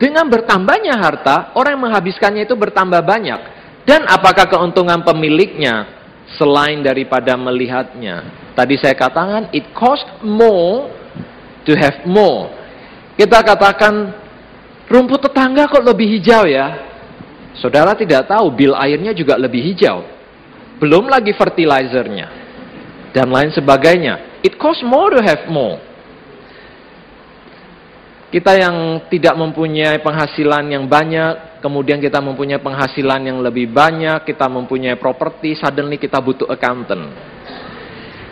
[0.00, 3.40] Dengan bertambahnya harta, orang yang menghabiskannya itu bertambah banyak.
[3.82, 5.90] Dan apakah keuntungan pemiliknya
[6.38, 8.22] selain daripada melihatnya?
[8.54, 10.90] Tadi saya katakan, it cost more
[11.66, 12.50] to have more.
[13.18, 14.14] Kita katakan,
[14.86, 16.92] rumput tetangga kok lebih hijau ya?
[17.58, 20.02] Saudara tidak tahu bil airnya juga lebih hijau.
[20.80, 22.26] Belum lagi fertilizernya.
[23.12, 24.40] Dan lain sebagainya.
[24.40, 25.78] It costs more to have more.
[28.32, 34.48] Kita yang tidak mempunyai penghasilan yang banyak, kemudian kita mempunyai penghasilan yang lebih banyak, kita
[34.48, 37.12] mempunyai properti, suddenly kita butuh accountant.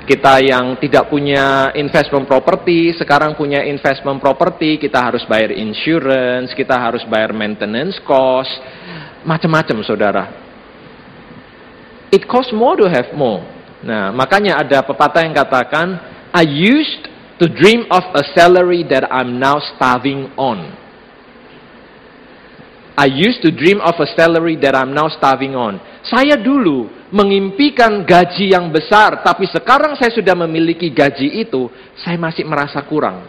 [0.09, 6.81] Kita yang tidak punya investment property, sekarang punya investment property, kita harus bayar insurance, kita
[6.81, 8.57] harus bayar maintenance cost,
[9.21, 10.25] macam-macam saudara.
[12.09, 13.45] It costs more to have more.
[13.85, 16.01] Nah, makanya ada pepatah yang katakan,
[16.33, 17.05] I used
[17.41, 20.77] to dream of a salary that I'm now starving on.
[23.01, 25.81] I used to dream of a salary that I'm now starving on.
[26.05, 32.45] Saya dulu mengimpikan gaji yang besar, tapi sekarang saya sudah memiliki gaji itu, saya masih
[32.45, 33.25] merasa kurang.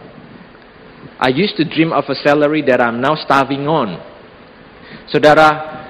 [1.16, 3.96] I used to dream of a salary that I'm now starving on.
[5.08, 5.80] Saudara,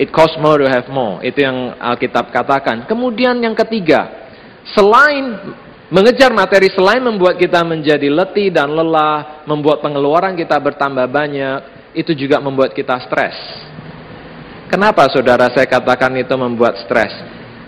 [0.00, 1.20] It costs more to have more.
[1.20, 2.88] Itu yang Alkitab katakan.
[2.88, 4.32] Kemudian yang ketiga,
[4.72, 5.52] selain
[5.90, 11.58] mengejar materi, selain membuat kita menjadi letih dan lelah, membuat pengeluaran kita bertambah banyak,
[11.92, 13.34] itu juga membuat kita stres.
[14.70, 17.10] Kenapa saudara saya katakan itu membuat stres?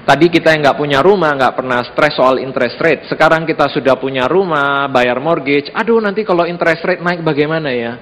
[0.03, 3.07] Tadi kita yang nggak punya rumah, nggak pernah stres soal interest rate.
[3.11, 5.71] Sekarang kita sudah punya rumah, bayar mortgage.
[5.75, 7.93] Aduh nanti kalau interest rate naik bagaimana ya?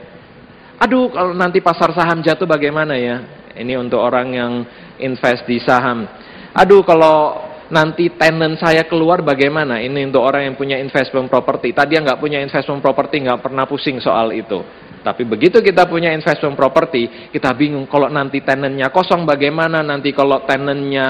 [0.81, 3.17] Aduh kalau nanti pasar saham jatuh bagaimana ya?
[3.53, 4.53] Ini untuk orang yang
[4.97, 6.09] invest di saham.
[6.57, 9.79] Aduh kalau nanti tenant saya keluar bagaimana?
[9.81, 11.71] Ini untuk orang yang punya investment property.
[11.71, 14.61] Tadi yang nggak punya investment property nggak pernah pusing soal itu.
[15.01, 20.45] Tapi begitu kita punya investment property, kita bingung kalau nanti tenantnya kosong bagaimana, nanti kalau
[20.45, 21.07] tenantnya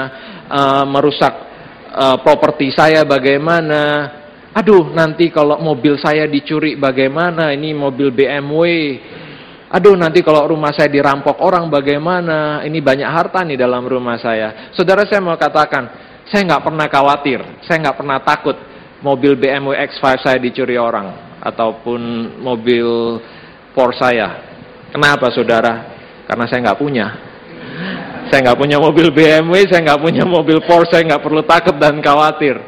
[0.47, 1.35] uh, merusak
[1.91, 4.15] uh, properti saya bagaimana.
[4.55, 7.55] Aduh, nanti kalau mobil saya dicuri bagaimana?
[7.55, 8.63] Ini mobil BMW
[9.71, 12.67] Aduh nanti kalau rumah saya dirampok orang bagaimana?
[12.67, 14.75] Ini banyak harta nih dalam rumah saya.
[14.75, 18.55] Saudara saya mau katakan, saya nggak pernah khawatir, saya nggak pernah takut
[19.03, 22.01] mobil BMW X5 saya dicuri orang ataupun
[22.39, 23.19] mobil
[23.75, 24.29] Porsche saya.
[24.91, 25.91] Kenapa saudara?
[26.27, 27.07] Karena saya nggak punya.
[28.31, 31.99] Saya nggak punya mobil BMW, saya nggak punya mobil Porsche, saya nggak perlu takut dan
[31.99, 32.59] khawatir.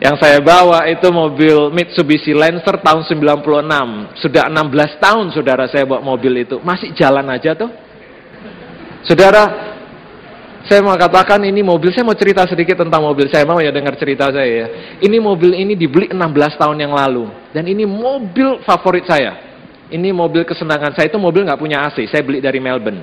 [0.00, 4.16] Yang saya bawa itu mobil Mitsubishi Lancer tahun 96.
[4.16, 6.56] Sudah 16 tahun saudara saya bawa mobil itu.
[6.64, 7.68] Masih jalan aja tuh.
[9.04, 9.76] Saudara,
[10.68, 13.32] saya mau katakan ini mobil, saya mau cerita sedikit tentang mobil.
[13.32, 14.66] Saya mau ya dengar cerita saya ya.
[15.00, 17.32] Ini mobil ini dibeli 16 tahun yang lalu.
[17.56, 19.40] Dan ini mobil favorit saya.
[19.88, 22.04] Ini mobil kesenangan saya itu mobil nggak punya AC.
[22.12, 23.00] Saya beli dari Melbourne.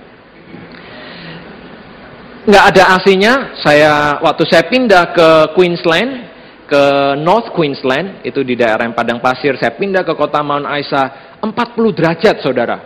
[2.47, 3.33] Nggak ada AC-nya.
[3.59, 6.29] Saya waktu saya pindah ke Queensland,
[6.69, 6.83] ke
[7.19, 11.51] North Queensland, itu di daerah yang padang pasir, saya pindah ke kota Mount Isa, 40
[11.91, 12.77] derajat saudara.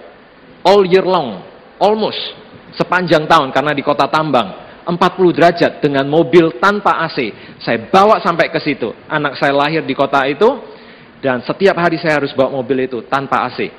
[0.66, 1.46] All year long,
[1.78, 2.41] almost,
[2.76, 4.72] sepanjang tahun karena di kota tambang.
[4.82, 4.98] 40
[5.38, 7.32] derajat dengan mobil tanpa AC.
[7.62, 8.90] Saya bawa sampai ke situ.
[9.06, 10.50] Anak saya lahir di kota itu,
[11.22, 13.70] dan setiap hari saya harus bawa mobil itu tanpa AC.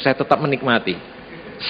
[0.00, 0.96] Saya tetap menikmati.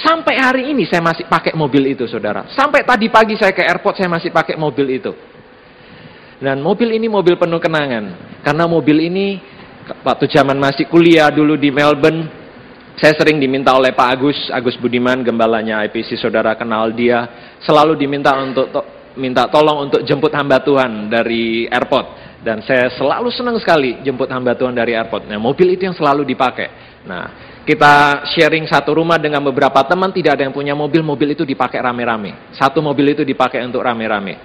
[0.02, 2.46] Sampai hari ini saya masih pakai mobil itu, saudara.
[2.54, 5.12] Sampai tadi pagi saya ke airport, saya masih pakai mobil itu.
[6.38, 8.38] Dan mobil ini mobil penuh kenangan.
[8.46, 9.42] Karena mobil ini
[10.06, 12.45] waktu zaman masih kuliah dulu di Melbourne,
[12.96, 17.28] saya sering diminta oleh Pak Agus, Agus Budiman, gembalanya IPC, saudara kenal dia,
[17.62, 18.80] selalu diminta untuk to
[19.16, 22.24] minta tolong untuk jemput hamba Tuhan dari airport.
[22.44, 25.28] Dan saya selalu senang sekali jemput hamba Tuhan dari airport.
[25.28, 27.00] Nah, mobil itu yang selalu dipakai.
[27.08, 31.48] Nah, kita sharing satu rumah dengan beberapa teman, tidak ada yang punya mobil, mobil itu
[31.48, 32.52] dipakai rame-rame.
[32.54, 34.36] Satu mobil itu dipakai untuk rame-rame.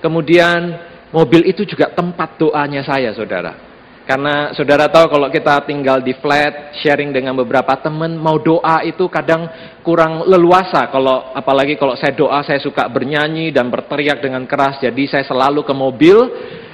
[0.00, 3.69] Kemudian Mobil itu juga tempat doanya saya, saudara.
[4.10, 9.06] Karena saudara tahu kalau kita tinggal di flat, sharing dengan beberapa teman, mau doa itu
[9.06, 9.46] kadang
[9.86, 10.90] kurang leluasa.
[10.90, 14.82] Kalau apalagi kalau saya doa, saya suka bernyanyi dan berteriak dengan keras.
[14.82, 16.18] Jadi saya selalu ke mobil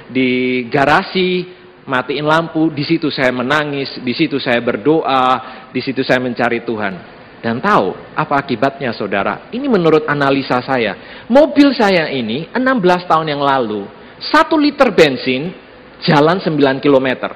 [0.09, 1.45] di garasi,
[1.85, 6.93] matiin lampu, di situ saya menangis, di situ saya berdoa, di situ saya mencari Tuhan.
[7.37, 9.53] Dan tahu apa akibatnya saudara?
[9.53, 11.21] Ini menurut analisa saya.
[11.29, 13.85] Mobil saya ini 16 tahun yang lalu
[14.17, 15.66] satu liter bensin
[16.05, 17.31] jalan 9 km.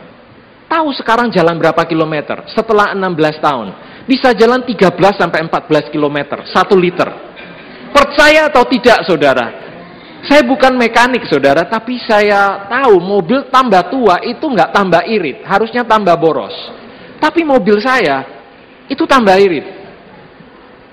[0.71, 2.47] Tahu sekarang jalan berapa kilometer?
[2.51, 3.67] Setelah 16 tahun.
[4.07, 7.09] Bisa jalan 13 sampai 14 km, satu liter.
[7.91, 9.47] Percaya atau tidak saudara?
[10.21, 15.81] Saya bukan mekanik saudara, tapi saya tahu mobil tambah tua itu nggak tambah irit, harusnya
[15.81, 16.53] tambah boros.
[17.17, 18.21] Tapi mobil saya
[18.85, 19.65] itu tambah irit.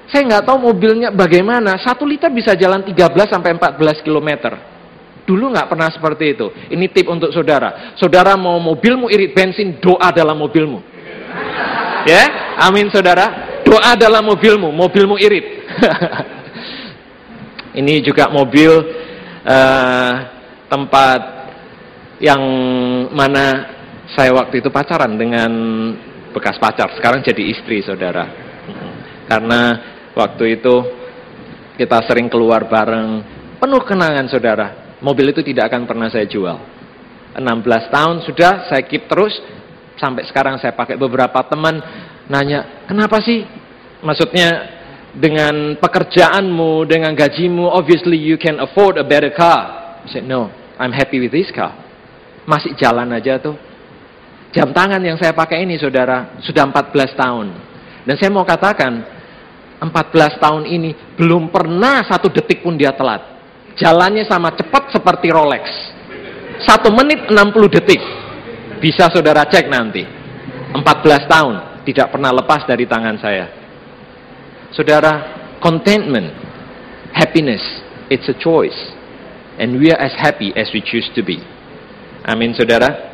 [0.09, 4.78] Saya nggak tahu mobilnya bagaimana, satu liter bisa jalan 13 sampai 14 kilometer.
[5.29, 6.49] Dulu nggak pernah seperti itu.
[6.73, 7.93] Ini tip untuk saudara.
[8.01, 10.81] Saudara mau mobilmu irit bensin, doa dalam mobilmu.
[12.09, 12.25] Ya,
[12.65, 13.61] amin saudara.
[13.69, 15.45] Doa adalah mobilmu, mobilmu irit.
[17.85, 18.73] Ini juga mobil
[19.45, 20.13] uh,
[20.73, 21.21] tempat
[22.17, 22.41] yang
[23.13, 23.77] mana
[24.09, 25.53] saya waktu itu pacaran dengan
[26.33, 28.25] bekas pacar, sekarang jadi istri saudara.
[29.29, 29.77] Karena
[30.17, 30.75] waktu itu
[31.77, 33.21] kita sering keluar bareng,
[33.61, 34.88] penuh kenangan saudara.
[34.99, 36.59] Mobil itu tidak akan pernah saya jual.
[37.39, 39.39] 16 tahun sudah saya keep terus,
[39.95, 41.79] sampai sekarang saya pakai beberapa teman
[42.27, 43.47] nanya, kenapa sih?
[44.03, 44.79] Maksudnya
[45.15, 49.95] dengan pekerjaanmu, dengan gajimu, obviously you can afford a better car.
[50.03, 51.75] I said, no, I'm happy with this car.
[52.47, 53.55] Masih jalan aja tuh.
[54.51, 57.47] Jam tangan yang saya pakai ini saudara, sudah 14 tahun.
[58.09, 59.05] Dan saya mau katakan,
[59.79, 63.38] 14 tahun ini belum pernah satu detik pun dia telat.
[63.79, 65.65] Jalannya sama cepat seperti Rolex.
[66.67, 68.03] Satu menit 60 detik.
[68.83, 70.03] Bisa saudara cek nanti.
[70.75, 71.55] 14 tahun
[71.87, 73.47] tidak pernah lepas dari tangan saya.
[74.75, 75.13] Saudara,
[75.63, 76.35] contentment,
[77.15, 77.63] happiness,
[78.11, 78.77] it's a choice.
[79.59, 81.39] And we are as happy as we choose to be.
[82.27, 83.09] Amin saudara.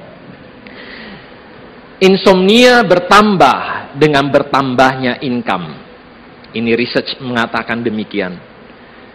[2.03, 5.73] Insomnia bertambah dengan bertambahnya income.
[6.53, 8.54] Ini research mengatakan demikian.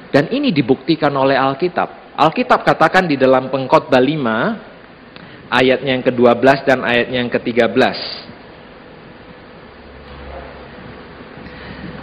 [0.10, 2.18] Dan ini dibuktikan oleh Alkitab.
[2.18, 7.98] Alkitab katakan di dalam pengkhotbah 5 ayatnya yang ke-12 dan ayatnya yang ke-13.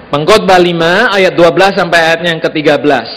[0.06, 3.08] Pengkhotbah 5 ayat 12 sampai ayatnya yang ke-13.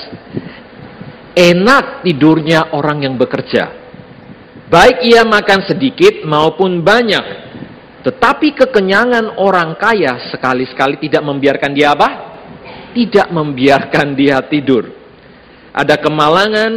[1.38, 3.72] Enak tidurnya orang yang bekerja.
[4.70, 7.26] Baik ia makan sedikit maupun banyak,
[8.06, 12.29] tetapi kekenyangan orang kaya sekali-sekali tidak membiarkan dia apa?
[12.96, 14.90] Tidak membiarkan dia tidur.
[15.74, 16.72] Ada kemalangan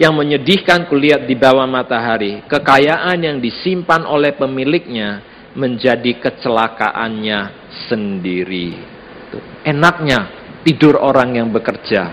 [0.00, 2.40] yang menyedihkan kulihat di bawah matahari.
[2.48, 5.20] Kekayaan yang disimpan oleh pemiliknya
[5.52, 7.40] menjadi kecelakaannya
[7.88, 8.72] sendiri.
[9.62, 10.32] Enaknya
[10.64, 12.08] tidur orang yang bekerja.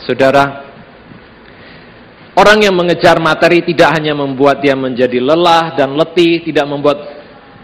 [0.00, 0.64] Saudara,
[2.34, 6.98] orang yang mengejar materi tidak hanya membuat dia menjadi lelah dan letih, tidak membuat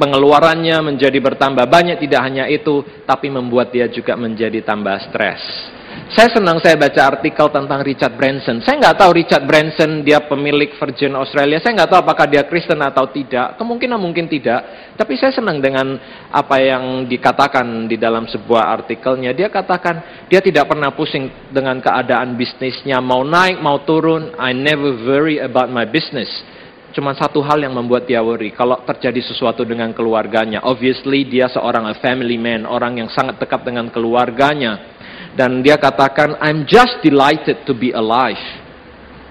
[0.01, 5.45] pengeluarannya menjadi bertambah banyak tidak hanya itu tapi membuat dia juga menjadi tambah stres.
[6.11, 8.59] Saya senang saya baca artikel tentang Richard Branson.
[8.67, 11.63] Saya nggak tahu Richard Branson dia pemilik Virgin Australia.
[11.63, 13.55] Saya nggak tahu apakah dia Kristen atau tidak.
[13.59, 14.91] Kemungkinan mungkin tidak.
[14.99, 15.99] Tapi saya senang dengan
[16.35, 19.31] apa yang dikatakan di dalam sebuah artikelnya.
[19.35, 22.99] Dia katakan dia tidak pernah pusing dengan keadaan bisnisnya.
[22.99, 24.35] Mau naik mau turun.
[24.35, 26.31] I never worry about my business
[26.91, 28.51] Cuma satu hal yang membuat dia worry.
[28.51, 30.67] Kalau terjadi sesuatu dengan keluarganya.
[30.67, 32.67] Obviously dia seorang a family man.
[32.67, 34.99] Orang yang sangat dekat dengan keluarganya.
[35.39, 38.41] Dan dia katakan, I'm just delighted to be alive.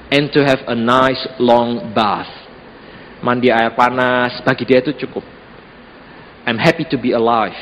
[0.09, 2.31] And to have a nice long bath.
[3.19, 5.27] Mandi air panas, bagi dia itu cukup.
[6.47, 7.53] I'm happy to be alive.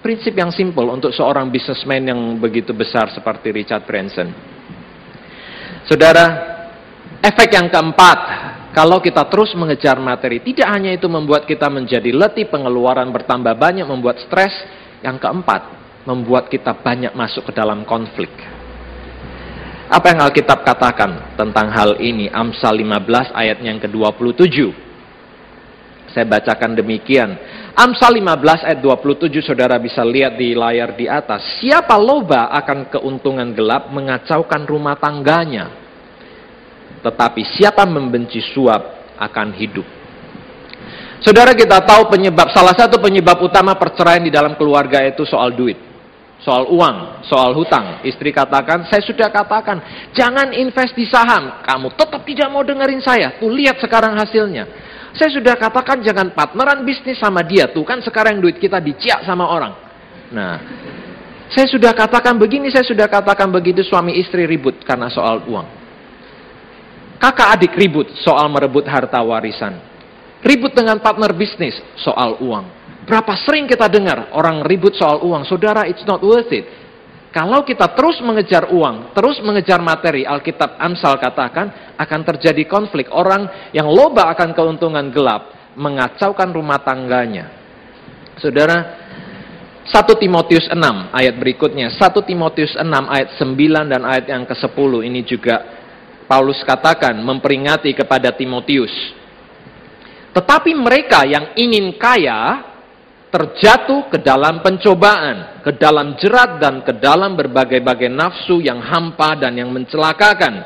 [0.00, 4.32] Prinsip yang simple untuk seorang businessman yang begitu besar seperti Richard Branson.
[5.84, 6.26] Saudara,
[7.20, 8.18] efek yang keempat
[8.70, 13.82] kalau kita terus mengejar materi, tidak hanya itu membuat kita menjadi letih, pengeluaran bertambah banyak,
[13.82, 14.54] membuat stres.
[15.00, 15.62] Yang keempat,
[16.04, 18.30] membuat kita banyak masuk ke dalam konflik.
[19.90, 22.30] Apa yang Alkitab katakan tentang hal ini?
[22.30, 24.70] Amsal 15 ayat yang ke-27.
[26.14, 27.34] Saya bacakan demikian.
[27.74, 31.58] Amsal 15 ayat 27 saudara bisa lihat di layar di atas.
[31.58, 35.79] Siapa loba akan keuntungan gelap mengacaukan rumah tangganya.
[37.00, 39.86] Tetapi siapa membenci suap akan hidup.
[41.20, 45.76] Saudara kita tahu penyebab, salah satu penyebab utama perceraian di dalam keluarga itu soal duit.
[46.40, 48.00] Soal uang, soal hutang.
[48.00, 51.60] Istri katakan, saya sudah katakan, jangan invest di saham.
[51.60, 53.36] Kamu tetap tidak mau dengerin saya.
[53.36, 54.64] Tuh lihat sekarang hasilnya.
[55.12, 57.68] Saya sudah katakan jangan partneran bisnis sama dia.
[57.68, 59.76] Tuh kan sekarang duit kita diciak sama orang.
[60.32, 60.56] Nah,
[61.52, 65.79] saya sudah katakan begini, saya sudah katakan begitu suami istri ribut karena soal uang.
[67.20, 69.76] Kakak adik ribut soal merebut harta warisan.
[70.40, 72.64] Ribut dengan partner bisnis soal uang.
[73.04, 75.44] Berapa sering kita dengar orang ribut soal uang.
[75.44, 76.64] Saudara, it's not worth it.
[77.30, 83.06] Kalau kita terus mengejar uang, terus mengejar materi, Alkitab Amsal katakan akan terjadi konflik.
[83.12, 83.46] Orang
[83.76, 87.52] yang loba akan keuntungan gelap, mengacaukan rumah tangganya.
[88.40, 88.96] Saudara,
[89.86, 90.80] 1 Timotius 6
[91.12, 95.79] ayat berikutnya, 1 Timotius 6 ayat 9 dan ayat yang ke-10 ini juga
[96.30, 98.94] Paulus katakan memperingati kepada Timotius.
[100.30, 102.70] Tetapi mereka yang ingin kaya
[103.34, 109.58] terjatuh ke dalam pencobaan, ke dalam jerat dan ke dalam berbagai-bagai nafsu yang hampa dan
[109.58, 110.62] yang mencelakakan,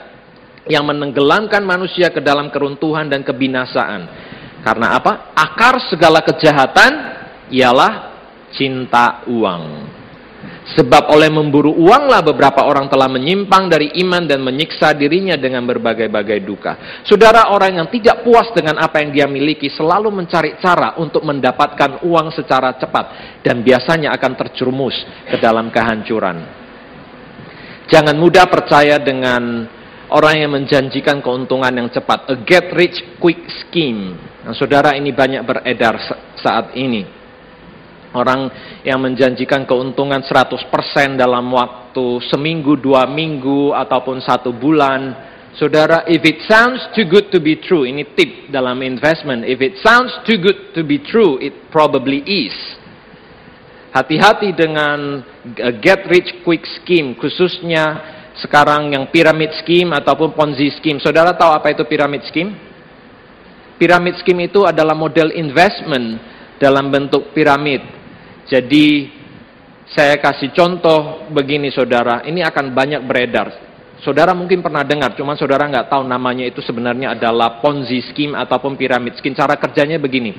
[0.68, 4.04] yang menenggelamkan manusia ke dalam keruntuhan dan kebinasaan.
[4.60, 5.32] Karena apa?
[5.32, 6.92] Akar segala kejahatan
[7.48, 8.12] ialah
[8.52, 9.93] cinta uang.
[10.64, 16.40] Sebab oleh memburu uanglah beberapa orang telah menyimpang dari iman dan menyiksa dirinya dengan berbagai-bagai
[16.40, 17.04] duka.
[17.04, 22.00] Saudara orang yang tidak puas dengan apa yang dia miliki selalu mencari cara untuk mendapatkan
[22.08, 24.96] uang secara cepat dan biasanya akan terjerumus
[25.28, 26.64] ke dalam kehancuran.
[27.84, 29.68] Jangan mudah percaya dengan
[30.16, 34.16] orang yang menjanjikan keuntungan yang cepat, a get rich quick scheme.
[34.48, 36.00] Nah, saudara ini banyak beredar
[36.40, 37.23] saat ini.
[38.14, 38.46] Orang
[38.86, 45.34] yang menjanjikan keuntungan 100% dalam waktu seminggu, dua minggu, ataupun satu bulan.
[45.58, 49.42] Saudara, if it sounds too good to be true, ini tip dalam investment.
[49.42, 52.54] If it sounds too good to be true, it probably is.
[53.90, 55.22] Hati-hati dengan
[55.82, 61.02] get rich quick scheme, khususnya sekarang yang pyramid scheme ataupun ponzi scheme.
[61.02, 62.54] Saudara tahu apa itu pyramid scheme?
[63.74, 66.18] Pyramid scheme itu adalah model investment
[66.62, 68.03] dalam bentuk piramid
[68.48, 69.08] jadi
[69.94, 73.48] saya kasih contoh begini saudara, ini akan banyak beredar.
[74.02, 78.76] Saudara mungkin pernah dengar, cuman saudara nggak tahu namanya itu sebenarnya adalah Ponzi scheme ataupun
[78.76, 79.32] piramid scheme.
[79.32, 80.34] Cara kerjanya begini,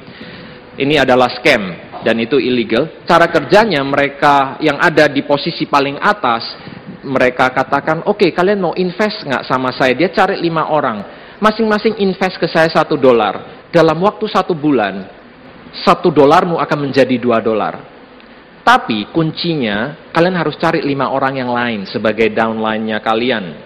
[0.77, 3.01] ini adalah scam dan itu illegal.
[3.07, 6.45] Cara kerjanya mereka yang ada di posisi paling atas,
[7.01, 9.97] mereka katakan, oke okay, kalian mau invest nggak sama saya?
[9.97, 11.01] Dia cari lima orang,
[11.39, 13.65] masing-masing invest ke saya satu dolar.
[13.71, 15.09] Dalam waktu satu bulan,
[15.85, 17.94] satu dolarmu akan menjadi dua dolar.
[18.65, 23.61] Tapi kuncinya kalian harus cari lima orang yang lain sebagai downline-nya kalian.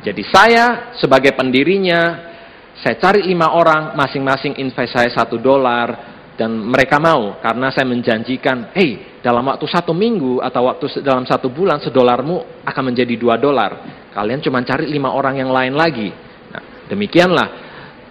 [0.00, 2.32] Jadi saya sebagai pendirinya,
[2.80, 8.72] saya cari lima orang, masing-masing invest saya satu dolar, dan mereka mau karena saya menjanjikan,
[8.72, 13.84] hey dalam waktu satu minggu atau waktu dalam satu bulan sedolarmu akan menjadi dua dolar.
[14.16, 16.08] Kalian cuma cari lima orang yang lain lagi.
[16.48, 17.48] Nah, demikianlah.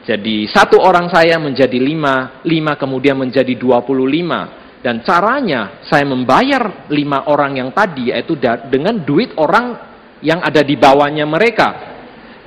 [0.05, 6.07] Jadi satu orang saya menjadi lima, lima kemudian menjadi dua puluh lima dan caranya saya
[6.07, 8.39] membayar lima orang yang tadi yaitu
[8.71, 9.75] dengan duit orang
[10.23, 11.67] yang ada di bawahnya mereka.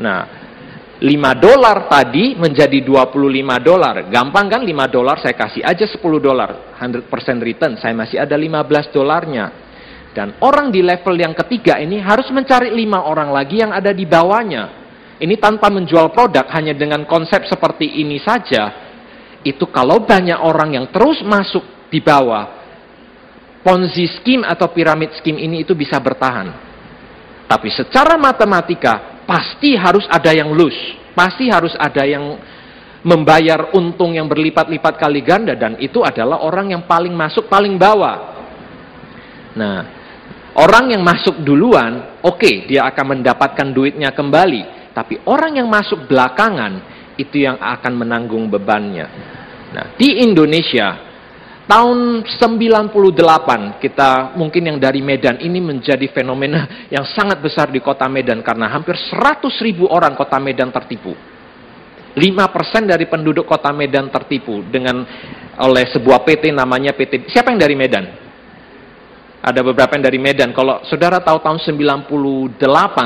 [0.01, 0.21] Nah,
[1.05, 1.05] 5
[1.37, 4.09] dolar tadi menjadi 25 dolar.
[4.09, 6.81] Gampang kan 5 dolar saya kasih aja 10 dolar.
[6.81, 7.13] 100%
[7.45, 9.47] return, saya masih ada 15 dolarnya.
[10.17, 14.09] Dan orang di level yang ketiga ini harus mencari 5 orang lagi yang ada di
[14.09, 14.81] bawahnya.
[15.21, 18.89] Ini tanpa menjual produk, hanya dengan konsep seperti ini saja.
[19.45, 22.61] Itu kalau banyak orang yang terus masuk di bawah,
[23.61, 26.49] Ponzi scheme atau piramid scheme ini itu bisa bertahan.
[27.45, 32.41] Tapi secara matematika pasti harus ada yang lose, pasti harus ada yang
[33.05, 38.17] membayar untung yang berlipat-lipat kali ganda dan itu adalah orang yang paling masuk paling bawah.
[39.61, 39.79] Nah,
[40.57, 46.09] orang yang masuk duluan, oke, okay, dia akan mendapatkan duitnya kembali, tapi orang yang masuk
[46.09, 46.81] belakangan
[47.21, 49.07] itu yang akan menanggung bebannya.
[49.77, 51.10] Nah, di Indonesia
[51.71, 58.11] Tahun 98 kita mungkin yang dari Medan ini menjadi fenomena yang sangat besar di kota
[58.11, 61.15] Medan karena hampir 100 ribu orang kota Medan tertipu.
[62.11, 65.07] 5% dari penduduk kota Medan tertipu dengan
[65.63, 67.31] oleh sebuah PT namanya PT.
[67.31, 68.05] Siapa yang dari Medan?
[69.39, 70.51] Ada beberapa yang dari Medan.
[70.51, 72.59] Kalau saudara tahu tahun 98,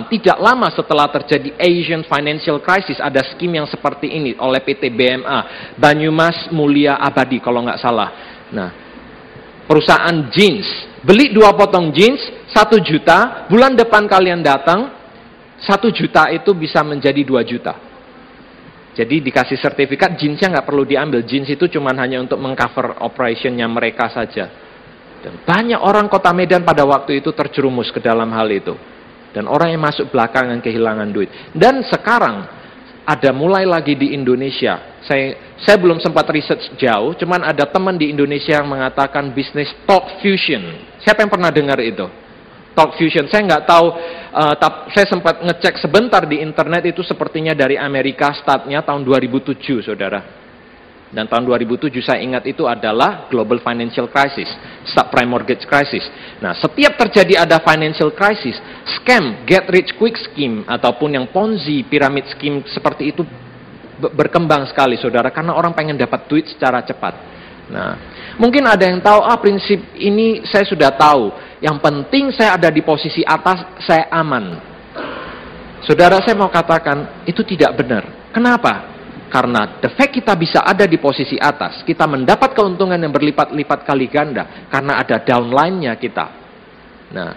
[0.09, 5.39] tidak lama setelah terjadi Asian Financial Crisis, ada skim yang seperti ini oleh PT BMA,
[5.77, 8.71] Banyumas Mulia Abadi kalau nggak salah Nah,
[9.67, 10.65] perusahaan jeans,
[11.03, 12.23] beli dua potong jeans,
[12.55, 14.95] satu juta, bulan depan kalian datang,
[15.59, 17.75] satu juta itu bisa menjadi dua juta.
[18.95, 24.07] Jadi dikasih sertifikat jeansnya nggak perlu diambil, jeans itu cuma hanya untuk mengcover operationnya mereka
[24.07, 24.47] saja.
[25.19, 28.77] Dan banyak orang kota Medan pada waktu itu terjerumus ke dalam hal itu.
[29.35, 31.27] Dan orang yang masuk belakangan kehilangan duit.
[31.51, 32.47] Dan sekarang
[33.05, 34.97] ada mulai lagi di Indonesia.
[35.05, 40.21] Saya saya belum sempat riset jauh, cuman ada teman di Indonesia yang mengatakan bisnis talk
[40.25, 40.61] fusion.
[41.05, 42.09] Siapa yang pernah dengar itu?
[42.73, 43.29] Talk fusion.
[43.31, 43.87] Saya nggak tahu,
[44.35, 49.85] uh, tap, saya sempat ngecek sebentar di internet itu sepertinya dari Amerika startnya tahun 2007,
[49.85, 50.21] saudara.
[51.15, 54.51] Dan tahun 2007 saya ingat itu adalah global financial crisis,
[54.85, 56.05] subprime mortgage crisis.
[56.39, 58.57] Nah, setiap terjadi ada financial crisis,
[59.01, 63.25] scam, get rich quick scheme ataupun yang ponzi, pyramid scheme seperti itu
[63.95, 67.15] berkembang sekali saudara karena orang pengen dapat duit secara cepat.
[67.65, 67.97] Nah,
[68.37, 71.33] mungkin ada yang tahu ah prinsip ini saya sudah tahu.
[71.65, 74.61] Yang penting saya ada di posisi atas, saya aman.
[75.85, 78.05] Saudara saya mau katakan itu tidak benar.
[78.33, 78.94] Kenapa?
[79.35, 84.07] Karena the fact kita bisa ada di posisi atas, kita mendapat keuntungan yang berlipat-lipat kali
[84.07, 86.27] ganda karena ada downline-nya kita.
[87.11, 87.31] Nah,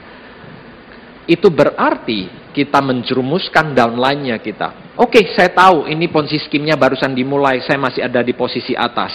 [1.26, 4.94] itu berarti kita menjerumuskan downline-nya kita.
[5.02, 9.14] Oke, saya tahu ini ponzi skimnya barusan dimulai, saya masih ada di posisi atas.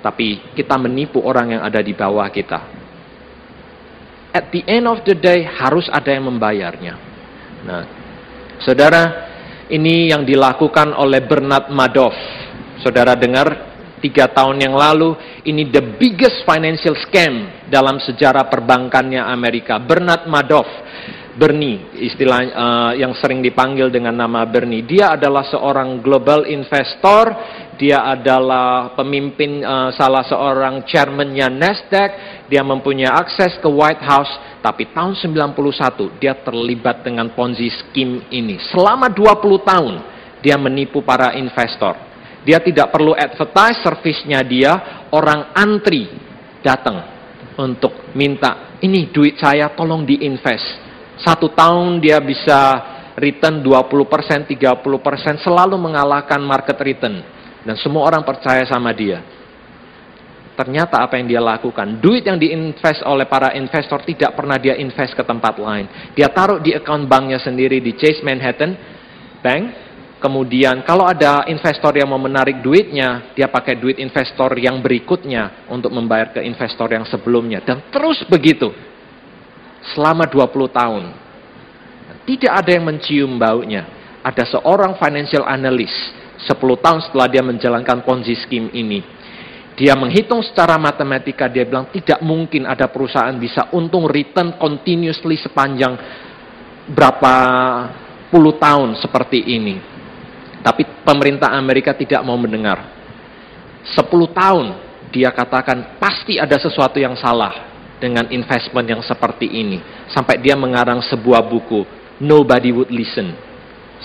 [0.00, 2.82] Tapi kita menipu orang yang ada di bawah kita.
[4.32, 6.96] at the end of the day harus ada yang membayarnya.
[7.68, 7.84] Nah,
[8.64, 9.31] saudara,
[9.72, 12.14] ini yang dilakukan oleh Bernard Madoff.
[12.84, 13.72] Saudara dengar
[14.04, 15.16] tiga tahun yang lalu,
[15.48, 19.80] ini the biggest financial scam dalam sejarah perbankannya Amerika.
[19.80, 20.68] Bernard Madoff
[21.32, 24.84] Bernie, istilah uh, yang sering dipanggil dengan nama Bernie.
[24.84, 27.32] Dia adalah seorang global investor,
[27.80, 32.10] dia adalah pemimpin uh, salah seorang chairmannya Nasdaq,
[32.52, 34.28] dia mempunyai akses ke White House,
[34.60, 38.60] tapi tahun 91 dia terlibat dengan Ponzi scheme ini.
[38.68, 39.94] Selama 20 tahun
[40.44, 41.96] dia menipu para investor.
[42.44, 46.10] Dia tidak perlu advertise service-nya dia, orang antri
[46.60, 47.00] datang
[47.56, 50.92] untuk minta, ini duit saya tolong diinvest
[51.22, 52.58] satu tahun dia bisa
[53.14, 57.22] return 20%, 30%, selalu mengalahkan market return.
[57.62, 59.22] Dan semua orang percaya sama dia.
[60.52, 65.16] Ternyata apa yang dia lakukan, duit yang diinvest oleh para investor tidak pernah dia invest
[65.16, 66.12] ke tempat lain.
[66.12, 68.76] Dia taruh di account banknya sendiri di Chase Manhattan
[69.40, 69.64] Bank.
[70.20, 75.90] Kemudian kalau ada investor yang mau menarik duitnya, dia pakai duit investor yang berikutnya untuk
[75.90, 77.64] membayar ke investor yang sebelumnya.
[77.64, 78.70] Dan terus begitu
[79.96, 81.04] selama 20 tahun.
[82.22, 83.88] Tidak ada yang mencium baunya.
[84.22, 85.96] Ada seorang financial analyst
[86.46, 89.02] 10 tahun setelah dia menjalankan Ponzi scheme ini.
[89.82, 95.98] Dia menghitung secara matematika, dia bilang tidak mungkin ada perusahaan bisa untung return continuously sepanjang
[96.86, 97.34] berapa
[98.30, 99.82] puluh tahun seperti ini.
[100.62, 102.78] Tapi pemerintah Amerika tidak mau mendengar.
[103.82, 104.66] 10 tahun
[105.10, 107.50] dia katakan pasti ada sesuatu yang salah
[107.98, 109.82] dengan investment yang seperti ini.
[110.14, 111.82] Sampai dia mengarang sebuah buku,
[112.22, 113.34] Nobody Would Listen.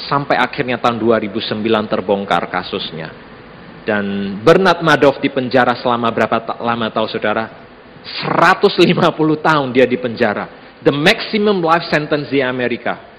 [0.09, 1.38] Sampai akhirnya tahun 2009
[1.86, 3.26] terbongkar kasusnya.
[3.88, 7.47] Dan Bernard Madoff di penjara selama berapa lama tahu saudara?
[8.03, 8.83] 150
[9.39, 10.75] tahun dia di penjara.
[10.83, 13.15] The maximum life sentence di Amerika.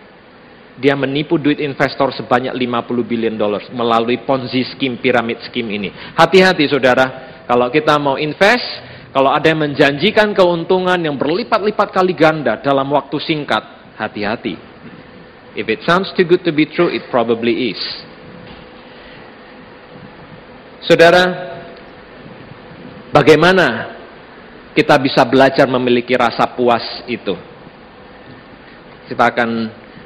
[0.76, 5.88] Dia menipu duit investor sebanyak 50 billion dollars melalui Ponzi scheme, pyramid scheme ini.
[6.14, 12.60] Hati-hati saudara, kalau kita mau invest, kalau ada yang menjanjikan keuntungan yang berlipat-lipat kali ganda
[12.60, 14.54] dalam waktu singkat, hati-hati.
[15.56, 17.80] If it sounds too good to be true, it probably is.
[20.82, 21.24] Saudara,
[23.10, 23.96] bagaimana
[24.76, 27.34] kita bisa belajar memiliki rasa puas itu?
[29.08, 29.50] Kita akan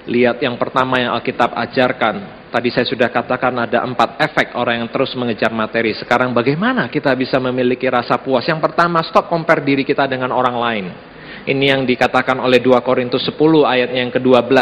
[0.06, 4.92] lihat yang pertama yang Alkitab ajarkan Tadi saya sudah katakan ada empat efek orang yang
[4.92, 5.96] terus mengejar materi.
[5.96, 8.44] Sekarang bagaimana kita bisa memiliki rasa puas?
[8.44, 10.84] Yang pertama, stop compare diri kita dengan orang lain.
[11.48, 14.52] Ini yang dikatakan oleh 2 Korintus 10 ayat yang ke-12.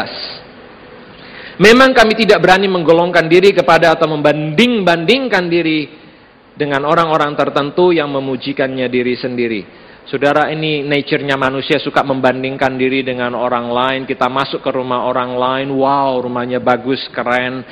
[1.58, 5.99] Memang kami tidak berani menggolongkan diri kepada atau membanding-bandingkan diri
[6.60, 9.60] dengan orang-orang tertentu yang memujikannya diri sendiri.
[10.04, 14.00] Saudara ini nature-nya manusia suka membandingkan diri dengan orang lain.
[14.04, 17.64] Kita masuk ke rumah orang lain, wow rumahnya bagus, keren.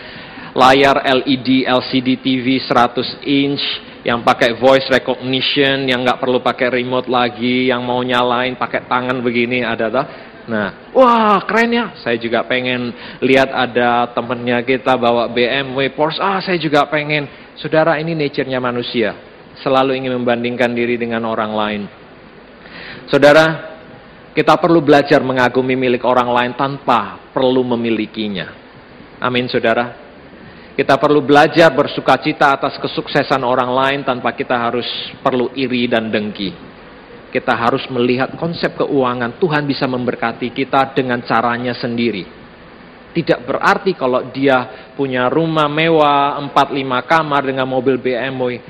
[0.57, 3.63] Layar LED, LCD TV 100 inch,
[4.07, 9.21] yang pakai voice recognition, yang nggak perlu pakai remote lagi, yang mau nyalain pakai tangan
[9.21, 10.07] begini ada tak?
[10.49, 11.87] Nah, wah keren ya.
[12.01, 12.91] Saya juga pengen
[13.21, 16.25] lihat ada temennya kita bawa BMW Porsche.
[16.25, 17.29] Ah, saya juga pengen.
[17.61, 19.13] Saudara, ini nature-nya manusia.
[19.61, 21.83] Selalu ingin membandingkan diri dengan orang lain.
[23.13, 23.77] Saudara,
[24.33, 28.49] kita perlu belajar mengagumi milik orang lain tanpa perlu memilikinya.
[29.21, 30.09] Amin, saudara.
[30.79, 34.87] Kita perlu belajar bersuka cita atas kesuksesan orang lain tanpa kita harus
[35.21, 36.68] perlu iri dan dengki.
[37.29, 42.25] Kita harus melihat konsep keuangan Tuhan bisa memberkati kita dengan caranya sendiri.
[43.13, 48.61] Tidak berarti kalau dia punya rumah mewah, 4-5 kamar dengan mobil BMW,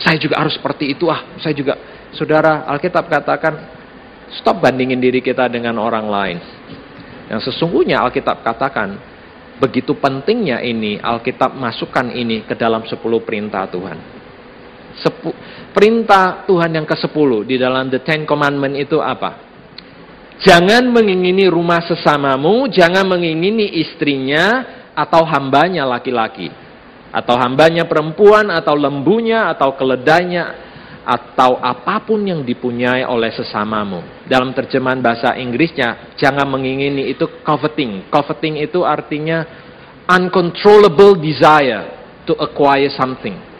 [0.00, 1.76] saya juga harus seperti itu ah, saya juga
[2.12, 3.54] Saudara, Alkitab katakan,
[4.36, 6.38] stop bandingin diri kita dengan orang lain.
[7.32, 9.00] Yang sesungguhnya Alkitab katakan,
[9.56, 14.21] begitu pentingnya ini, Alkitab masukkan ini ke dalam sepuluh perintah Tuhan.
[15.00, 15.32] Sepu,
[15.72, 19.52] perintah Tuhan yang ke-10 di dalam The Ten Commandment itu apa?
[20.42, 26.50] Jangan mengingini rumah sesamamu, jangan mengingini istrinya atau hambanya laki-laki.
[27.12, 30.72] Atau hambanya perempuan, atau lembunya, atau keledainya,
[31.02, 34.26] atau apa pun yang dipunyai oleh sesamamu.
[34.26, 38.08] Dalam terjemahan bahasa Inggrisnya, jangan mengingini itu coveting.
[38.08, 39.44] Coveting itu artinya
[40.08, 41.86] uncontrollable desire
[42.26, 43.51] to acquire something.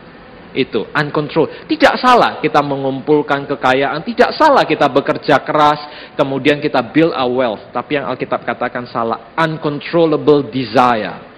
[0.53, 1.65] Itu uncontrolled.
[1.65, 7.73] Tidak salah kita mengumpulkan kekayaan, tidak salah kita bekerja keras, kemudian kita build a wealth.
[7.73, 11.33] Tapi yang Alkitab katakan salah, uncontrollable desire.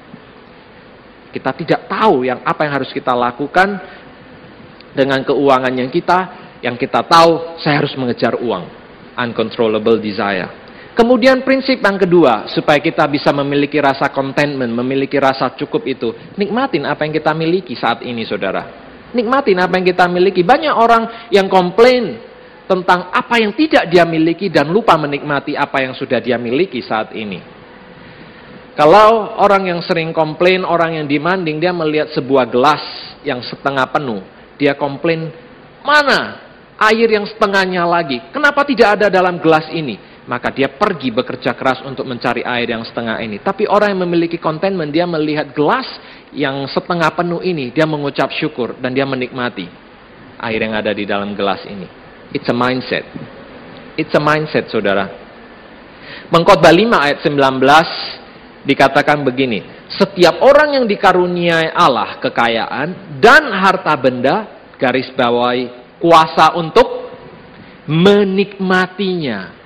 [1.30, 3.78] Kita tidak tahu yang apa yang harus kita lakukan
[4.94, 6.18] dengan keuangan yang kita,
[6.62, 8.86] yang kita tahu saya harus mengejar uang.
[9.14, 10.50] uncontrollable desire.
[10.94, 16.86] Kemudian prinsip yang kedua, supaya kita bisa memiliki rasa contentment, memiliki rasa cukup itu, nikmatin
[16.86, 18.93] apa yang kita miliki saat ini saudara.
[19.14, 20.42] Nikmatin apa yang kita miliki.
[20.42, 22.18] Banyak orang yang komplain
[22.66, 27.14] tentang apa yang tidak dia miliki dan lupa menikmati apa yang sudah dia miliki saat
[27.14, 27.40] ini.
[28.74, 32.82] Kalau orang yang sering komplain, orang yang demanding, dia melihat sebuah gelas
[33.22, 34.18] yang setengah penuh.
[34.58, 35.30] Dia komplain,
[35.86, 36.42] mana
[36.82, 38.18] air yang setengahnya lagi?
[38.34, 40.14] Kenapa tidak ada dalam gelas ini?
[40.24, 43.40] maka dia pergi bekerja keras untuk mencari air yang setengah ini.
[43.40, 45.84] Tapi orang yang memiliki contentment, dia melihat gelas
[46.34, 49.70] yang setengah penuh ini, dia mengucap syukur dan dia menikmati
[50.42, 51.86] air yang ada di dalam gelas ini.
[52.34, 53.06] It's a mindset.
[53.94, 55.06] It's a mindset, saudara.
[56.28, 64.36] Mengkhotbah 5 ayat 19 dikatakan begini, setiap orang yang dikaruniai Allah kekayaan dan harta benda,
[64.74, 67.06] garis bawahi kuasa untuk
[67.86, 69.64] menikmatinya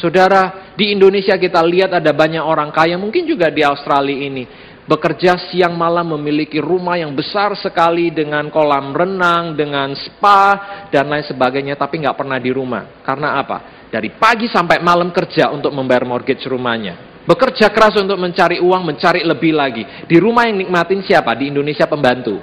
[0.00, 4.48] Saudara, di Indonesia kita lihat ada banyak orang kaya, mungkin juga di Australia ini,
[4.88, 11.24] bekerja siang malam memiliki rumah yang besar sekali dengan kolam renang, dengan spa, dan lain
[11.26, 13.02] sebagainya, tapi nggak pernah di rumah.
[13.04, 13.88] Karena apa?
[13.90, 17.10] Dari pagi sampai malam kerja untuk membayar mortgage rumahnya.
[17.26, 19.84] Bekerja keras untuk mencari uang, mencari lebih lagi.
[20.08, 21.36] Di rumah yang nikmatin siapa?
[21.36, 22.40] Di Indonesia pembantu.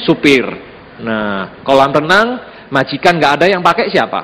[0.00, 0.46] Supir.
[1.00, 2.28] Nah, kolam renang,
[2.72, 4.20] majikan nggak ada yang pakai siapa?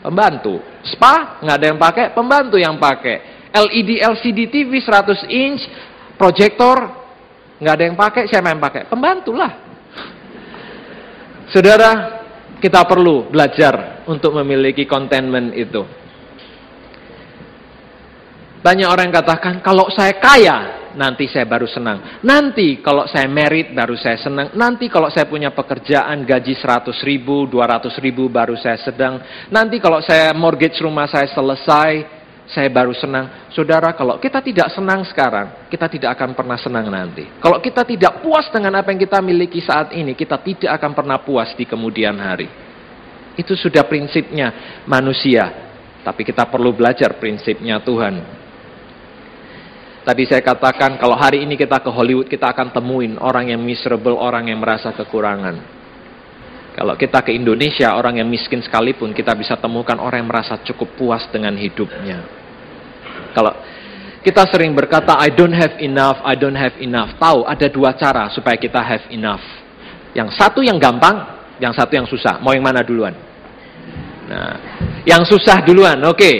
[0.00, 0.62] Pembantu.
[0.86, 3.38] Spa nggak ada yang pakai, pembantu yang pakai.
[3.48, 5.62] LED LCD TV 100 inch,
[6.18, 6.76] proyektor
[7.62, 8.90] nggak ada yang pakai, siapa yang pakai?
[8.90, 9.52] Pembantu lah.
[11.48, 12.20] Saudara,
[12.60, 15.82] kita perlu belajar untuk memiliki contentment itu.
[18.58, 22.20] Banyak orang yang katakan, kalau saya kaya, nanti saya baru senang.
[22.26, 24.50] Nanti kalau saya merit baru saya senang.
[24.58, 29.22] Nanti kalau saya punya pekerjaan gaji 100 ribu, 200 ribu baru saya sedang.
[29.54, 32.17] Nanti kalau saya mortgage rumah saya selesai,
[32.48, 33.52] saya baru senang.
[33.52, 37.28] Saudara, kalau kita tidak senang sekarang, kita tidak akan pernah senang nanti.
[37.44, 41.20] Kalau kita tidak puas dengan apa yang kita miliki saat ini, kita tidak akan pernah
[41.20, 42.48] puas di kemudian hari.
[43.36, 45.68] Itu sudah prinsipnya manusia.
[46.00, 48.14] Tapi kita perlu belajar prinsipnya Tuhan.
[50.08, 54.16] Tadi saya katakan kalau hari ini kita ke Hollywood kita akan temuin orang yang miserable,
[54.16, 55.77] orang yang merasa kekurangan.
[56.78, 60.94] Kalau kita ke Indonesia, orang yang miskin sekalipun kita bisa temukan orang yang merasa cukup
[60.94, 62.22] puas dengan hidupnya.
[63.34, 63.50] Kalau
[64.22, 67.18] kita sering berkata I don't have enough, I don't have enough.
[67.18, 69.42] Tahu ada dua cara supaya kita have enough.
[70.14, 71.18] Yang satu yang gampang,
[71.58, 72.38] yang satu yang susah.
[72.38, 73.18] Mau yang mana duluan?
[74.30, 74.54] Nah,
[75.02, 75.98] yang susah duluan.
[76.06, 76.14] Oke.
[76.14, 76.36] Okay.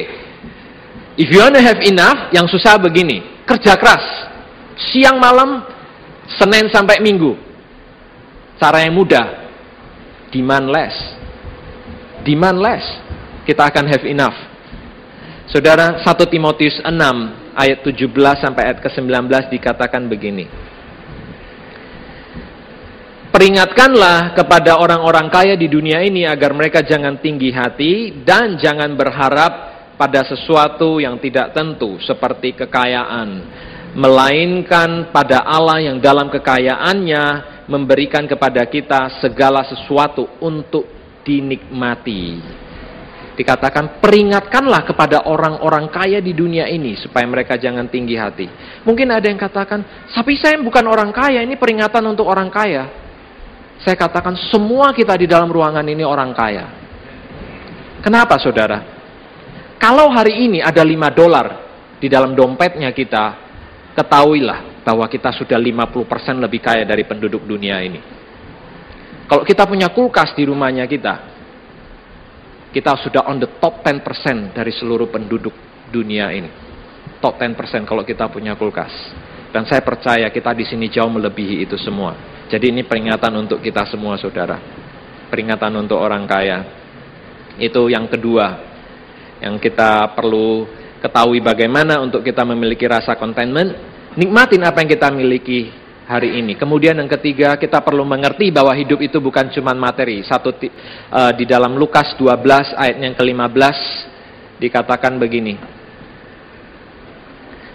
[1.18, 4.30] If you want to have enough, yang susah begini kerja keras.
[4.78, 5.66] Siang malam,
[6.30, 7.34] Senin sampai Minggu.
[8.62, 9.38] Cara yang mudah.
[10.29, 10.97] Demand less.
[12.24, 12.85] Demand less.
[13.49, 14.37] Kita akan have enough.
[15.49, 16.93] Saudara, 1 Timotius 6
[17.57, 20.45] ayat 17 sampai ayat ke-19 dikatakan begini.
[23.33, 29.53] Peringatkanlah kepada orang-orang kaya di dunia ini agar mereka jangan tinggi hati dan jangan berharap
[30.01, 33.43] pada sesuatu yang tidak tentu seperti kekayaan,
[33.99, 40.89] melainkan pada Allah yang dalam kekayaannya memberikan kepada kita segala sesuatu untuk
[41.23, 42.41] dinikmati.
[43.39, 48.51] Dikatakan peringatkanlah kepada orang-orang kaya di dunia ini supaya mereka jangan tinggi hati.
[48.83, 52.91] Mungkin ada yang katakan, tapi saya bukan orang kaya, ini peringatan untuk orang kaya.
[53.79, 56.66] Saya katakan semua kita di dalam ruangan ini orang kaya.
[58.03, 58.83] Kenapa saudara?
[59.79, 61.47] Kalau hari ini ada 5 dolar
[62.03, 63.39] di dalam dompetnya kita,
[63.95, 66.01] ketahuilah bahwa kita sudah 50%
[66.41, 68.01] lebih kaya dari penduduk dunia ini.
[69.28, 71.14] Kalau kita punya kulkas di rumahnya kita,
[72.72, 75.53] kita sudah on the top 10% dari seluruh penduduk
[75.93, 76.49] dunia ini.
[77.20, 78.89] Top 10% kalau kita punya kulkas.
[79.53, 82.16] Dan saya percaya kita di sini jauh melebihi itu semua.
[82.49, 84.57] Jadi ini peringatan untuk kita semua saudara.
[85.28, 86.64] Peringatan untuk orang kaya.
[87.61, 88.57] Itu yang kedua,
[89.45, 90.64] yang kita perlu
[91.05, 95.69] ketahui bagaimana untuk kita memiliki rasa contentment, nikmatin apa yang kita miliki
[96.09, 96.57] hari ini.
[96.57, 100.25] Kemudian yang ketiga, kita perlu mengerti bahwa hidup itu bukan cuma materi.
[100.25, 103.79] Satu uh, di dalam Lukas 12 ayat yang ke-15
[104.57, 105.77] dikatakan begini.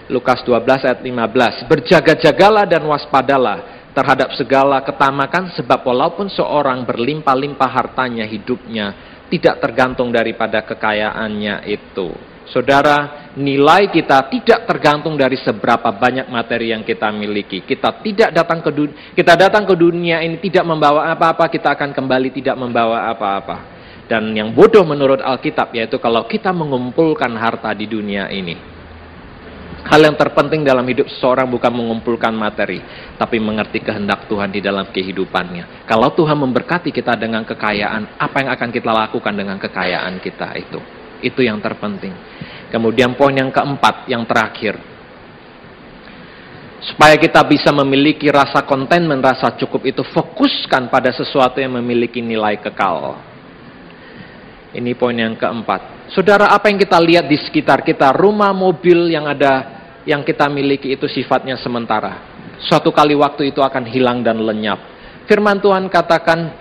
[0.10, 8.26] Lukas 12 ayat 15, berjaga-jagalah dan waspadalah terhadap segala ketamakan sebab walaupun seorang berlimpah-limpah hartanya
[8.26, 8.98] hidupnya
[9.30, 12.33] tidak tergantung daripada kekayaannya itu.
[12.44, 17.64] Saudara, nilai kita tidak tergantung dari seberapa banyak materi yang kita miliki.
[17.64, 21.96] Kita tidak datang ke dunia, kita datang ke dunia ini tidak membawa apa-apa, kita akan
[21.96, 23.58] kembali tidak membawa apa-apa.
[24.04, 28.76] Dan yang bodoh menurut Alkitab yaitu kalau kita mengumpulkan harta di dunia ini.
[29.84, 32.80] Hal yang terpenting dalam hidup seseorang bukan mengumpulkan materi,
[33.20, 35.84] tapi mengerti kehendak Tuhan di dalam kehidupannya.
[35.84, 41.03] Kalau Tuhan memberkati kita dengan kekayaan, apa yang akan kita lakukan dengan kekayaan kita itu?
[41.24, 42.12] Itu yang terpenting.
[42.68, 44.76] Kemudian poin yang keempat, yang terakhir.
[46.84, 52.20] Supaya kita bisa memiliki rasa konten dan rasa cukup itu, fokuskan pada sesuatu yang memiliki
[52.20, 53.16] nilai kekal.
[54.76, 56.12] Ini poin yang keempat.
[56.12, 59.70] Saudara, apa yang kita lihat di sekitar kita, rumah, mobil yang ada,
[60.04, 62.20] yang kita miliki itu sifatnya sementara.
[62.60, 64.82] Suatu kali waktu itu akan hilang dan lenyap.
[65.30, 66.52] Firman Tuhan katakan,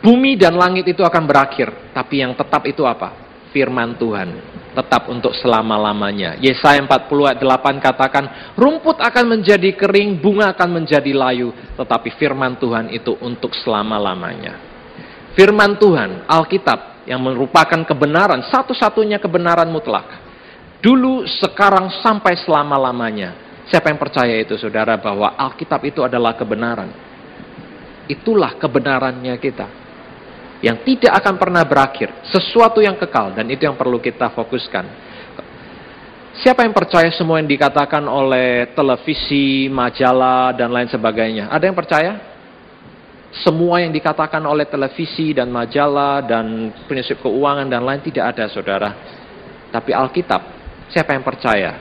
[0.00, 1.92] bumi dan langit itu akan berakhir.
[1.92, 3.25] Tapi yang tetap itu apa?
[3.56, 4.28] Firman Tuhan.
[4.76, 6.36] Tetap untuk selama-lamanya.
[6.36, 7.40] Yesaya 48
[7.80, 11.48] katakan, rumput akan menjadi kering, bunga akan menjadi layu.
[11.80, 14.76] Tetapi firman Tuhan itu untuk selama-lamanya
[15.36, 20.08] firman Tuhan, Alkitab, yang merupakan kebenaran, satu-satunya kebenaran mutlak.
[20.80, 23.60] Dulu, sekarang, sampai selama-lamanya.
[23.68, 26.90] Siapa yang percaya itu, saudara, bahwa Alkitab itu adalah kebenaran?
[28.10, 29.85] Itulah kebenarannya kita.
[30.64, 32.12] Yang tidak akan pernah berakhir.
[32.32, 34.84] Sesuatu yang kekal, dan itu yang perlu kita fokuskan.
[36.36, 41.48] Siapa yang percaya semua yang dikatakan oleh televisi, majalah, dan lain sebagainya?
[41.48, 42.36] Ada yang percaya?
[43.44, 48.90] semua yang dikatakan oleh televisi dan majalah dan prinsip keuangan dan lain tidak ada saudara.
[49.68, 50.40] Tapi Alkitab,
[50.88, 51.76] siapa yang percaya?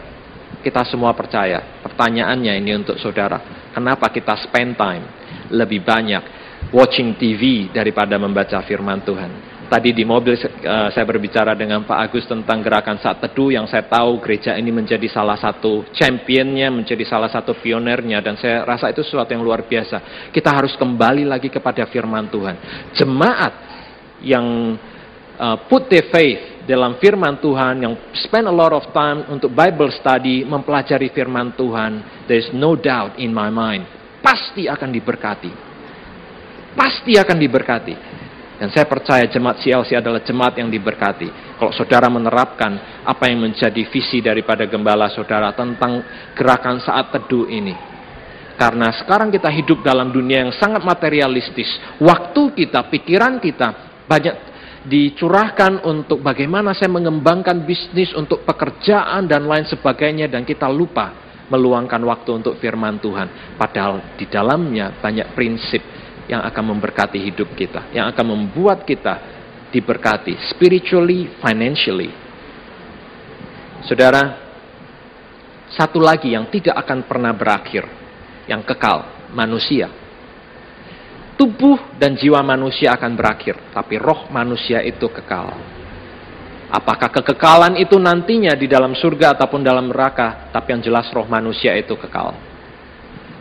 [0.60, 1.80] Kita semua percaya.
[1.86, 3.70] Pertanyaannya ini untuk saudara.
[3.72, 5.06] Kenapa kita spend time
[5.54, 9.56] lebih banyak watching TV daripada membaca firman Tuhan?
[9.66, 13.90] Tadi di mobil uh, saya berbicara dengan Pak Agus tentang gerakan saat teduh yang saya
[13.90, 19.02] tahu gereja ini menjadi salah satu championnya, menjadi salah satu pionernya dan saya rasa itu
[19.02, 20.30] sesuatu yang luar biasa.
[20.30, 22.56] Kita harus kembali lagi kepada firman Tuhan.
[22.94, 23.54] Jemaat
[24.22, 24.78] yang
[25.42, 29.90] uh, put their faith dalam firman Tuhan, yang spend a lot of time untuk Bible
[29.98, 33.86] study, mempelajari firman Tuhan, there is no doubt in my mind,
[34.22, 35.65] pasti akan diberkati.
[36.76, 37.96] Pasti akan diberkati.
[38.56, 41.60] Dan saya percaya jemaat CLC adalah jemaat yang diberkati.
[41.60, 46.04] Kalau saudara menerapkan apa yang menjadi visi daripada gembala saudara tentang
[46.36, 47.76] gerakan saat teduh ini.
[48.56, 51.68] Karena sekarang kita hidup dalam dunia yang sangat materialistis.
[52.00, 54.36] Waktu kita, pikiran kita banyak
[54.88, 62.00] dicurahkan untuk bagaimana saya mengembangkan bisnis untuk pekerjaan dan lain sebagainya dan kita lupa meluangkan
[62.08, 63.60] waktu untuk firman Tuhan.
[63.60, 65.95] Padahal di dalamnya banyak prinsip
[66.26, 69.22] yang akan memberkati hidup kita, yang akan membuat kita
[69.70, 72.10] diberkati spiritually, financially.
[73.86, 74.46] Saudara,
[75.76, 77.86] satu lagi yang tidak akan pernah berakhir,
[78.50, 79.92] yang kekal, manusia.
[81.36, 85.52] Tubuh dan jiwa manusia akan berakhir, tapi roh manusia itu kekal.
[86.72, 91.76] Apakah kekekalan itu nantinya di dalam surga ataupun dalam neraka, tapi yang jelas roh manusia
[91.78, 92.34] itu kekal.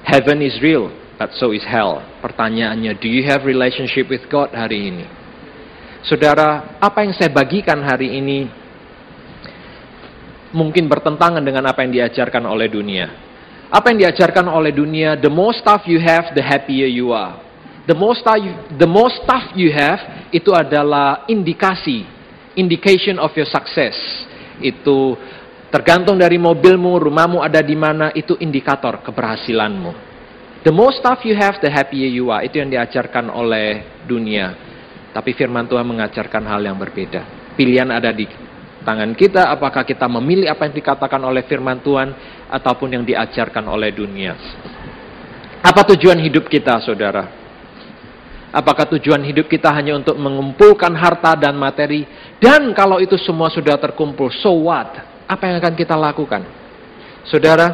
[0.05, 0.93] Heaven is real,
[1.25, 2.05] but so is hell.
[2.21, 5.09] Pertanyaannya, do you have relationship with God hari ini?
[6.05, 8.45] Saudara, apa yang saya bagikan hari ini
[10.53, 13.09] mungkin bertentangan dengan apa yang diajarkan oleh dunia.
[13.73, 17.41] Apa yang diajarkan oleh dunia, the more stuff you have, the happier you are.
[17.89, 22.05] The more stuff you, the more stuff you have itu adalah indikasi,
[22.53, 23.97] indication of your success.
[24.61, 25.17] Itu
[25.73, 30.14] tergantung dari mobilmu, rumahmu ada di mana, itu indikator keberhasilanmu.
[30.65, 32.41] The more stuff you have, the happier you are.
[32.41, 34.57] Itu yang diajarkan oleh dunia.
[35.13, 37.53] Tapi firman Tuhan mengajarkan hal yang berbeda.
[37.53, 38.25] Pilihan ada di
[38.81, 42.09] tangan kita, apakah kita memilih apa yang dikatakan oleh firman Tuhan,
[42.49, 44.33] ataupun yang diajarkan oleh dunia.
[45.61, 47.29] Apa tujuan hidup kita, saudara?
[48.55, 52.07] Apakah tujuan hidup kita hanya untuk mengumpulkan harta dan materi?
[52.39, 54.95] Dan kalau itu semua sudah terkumpul, so what?
[55.27, 56.45] Apa yang akan kita lakukan?
[57.27, 57.67] Saudara,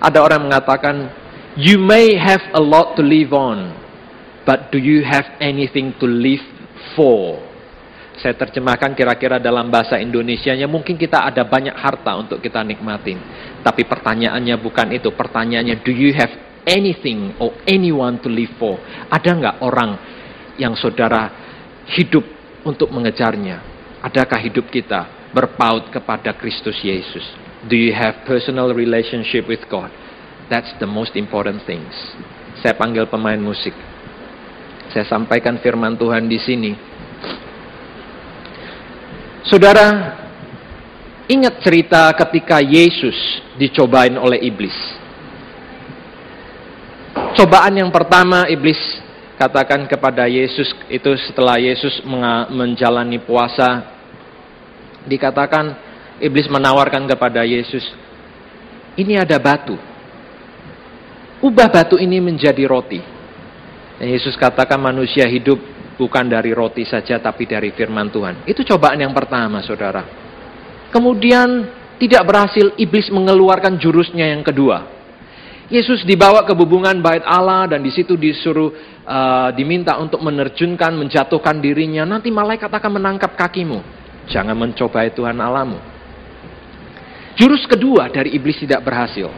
[0.00, 1.10] ada orang mengatakan,
[1.58, 3.74] You may have a lot to live on,
[4.46, 6.38] but do you have anything to live
[6.94, 7.34] for?
[8.14, 13.18] Saya terjemahkan kira-kira dalam bahasa Indonesia-nya mungkin kita ada banyak harta untuk kita nikmatin.
[13.66, 15.10] Tapi pertanyaannya bukan itu.
[15.10, 16.30] Pertanyaannya, do you have
[16.62, 18.78] anything or anyone to live for?
[19.10, 19.90] Ada nggak orang
[20.62, 21.26] yang saudara
[21.90, 22.22] hidup
[22.62, 23.58] untuk mengejarnya?
[24.06, 27.26] Adakah hidup kita berpaut kepada Kristus Yesus?
[27.66, 29.90] Do you have personal relationship with God?
[30.48, 31.92] That's the most important things.
[32.64, 33.76] Saya panggil pemain musik.
[34.90, 36.72] Saya sampaikan firman Tuhan di sini.
[39.44, 40.16] Saudara,
[41.28, 43.16] ingat cerita ketika Yesus
[43.60, 44.74] dicobain oleh iblis.
[47.36, 48.80] Cobaan yang pertama iblis
[49.38, 52.02] katakan kepada Yesus itu setelah Yesus
[52.50, 53.86] menjalani puasa
[55.06, 55.78] dikatakan
[56.18, 57.86] iblis menawarkan kepada Yesus
[58.98, 59.78] ini ada batu
[61.42, 63.00] ubah batu ini menjadi roti
[63.98, 65.58] dan Yesus katakan manusia hidup
[65.98, 70.06] bukan dari roti saja tapi dari firman Tuhan itu cobaan yang pertama saudara
[70.94, 71.66] kemudian
[71.98, 74.98] tidak berhasil iblis mengeluarkan jurusnya yang kedua
[75.68, 78.72] Yesus dibawa ke bubungan bait Allah dan di situ disuruh
[79.04, 82.08] uh, diminta untuk menerjunkan, menjatuhkan dirinya.
[82.08, 83.84] Nanti malaikat akan menangkap kakimu.
[84.32, 85.76] Jangan mencobai Tuhan Alamu.
[87.36, 89.28] Jurus kedua dari iblis tidak berhasil.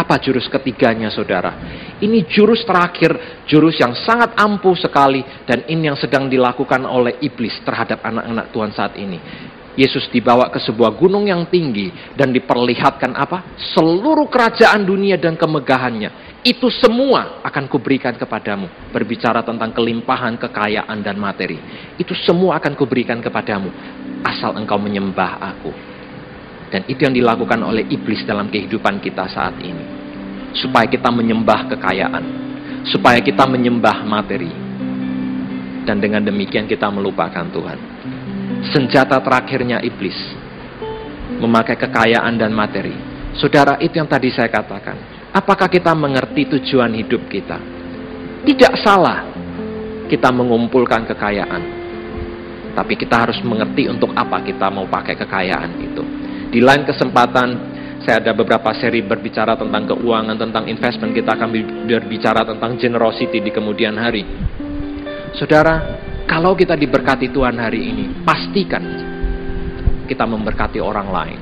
[0.00, 1.52] Apa jurus ketiganya saudara?
[2.00, 7.60] Ini jurus terakhir, jurus yang sangat ampuh sekali dan ini yang sedang dilakukan oleh iblis
[7.60, 9.20] terhadap anak-anak Tuhan saat ini.
[9.76, 13.60] Yesus dibawa ke sebuah gunung yang tinggi dan diperlihatkan apa?
[13.76, 16.40] Seluruh kerajaan dunia dan kemegahannya.
[16.40, 18.72] Itu semua akan kuberikan kepadamu.
[18.96, 21.60] Berbicara tentang kelimpahan, kekayaan, dan materi.
[22.00, 23.68] Itu semua akan kuberikan kepadamu.
[24.24, 25.89] Asal engkau menyembah aku.
[26.70, 29.84] Dan itu yang dilakukan oleh iblis dalam kehidupan kita saat ini.
[30.54, 32.24] Supaya kita menyembah kekayaan.
[32.86, 34.50] Supaya kita menyembah materi.
[35.82, 37.78] Dan dengan demikian kita melupakan Tuhan
[38.68, 40.16] senjata terakhirnya iblis.
[41.40, 42.92] Memakai kekayaan dan materi.
[43.40, 45.00] Saudara, itu yang tadi saya katakan.
[45.32, 47.56] Apakah kita mengerti tujuan hidup kita?
[48.44, 49.24] Tidak salah
[50.10, 51.62] kita mengumpulkan kekayaan.
[52.76, 56.02] Tapi kita harus mengerti untuk apa kita mau pakai kekayaan itu.
[56.50, 57.48] Di lain kesempatan,
[58.02, 61.14] saya ada beberapa seri berbicara tentang keuangan, tentang investment.
[61.14, 61.48] Kita akan
[61.86, 64.26] berbicara tentang generosity di kemudian hari.
[65.38, 68.82] Saudara, kalau kita diberkati Tuhan hari ini, pastikan
[70.10, 71.40] kita memberkati orang lain.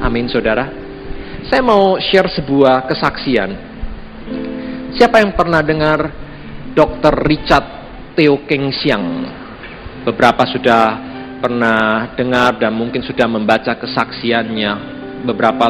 [0.00, 0.64] Amin, saudara.
[1.44, 3.50] Saya mau share sebuah kesaksian.
[4.96, 6.08] Siapa yang pernah dengar
[6.72, 7.12] Dr.
[7.28, 7.66] Richard
[8.16, 9.04] Teo Keng Siang?
[10.08, 11.12] Beberapa sudah
[11.44, 14.96] pernah dengar dan mungkin sudah membaca kesaksiannya.
[15.28, 15.68] Beberapa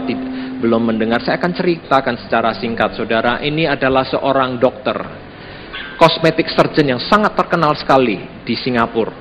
[0.63, 1.19] belum mendengar.
[1.27, 3.43] Saya akan ceritakan secara singkat, saudara.
[3.43, 4.95] Ini adalah seorang dokter
[5.99, 9.15] kosmetik surgeon yang sangat terkenal sekali di Singapura.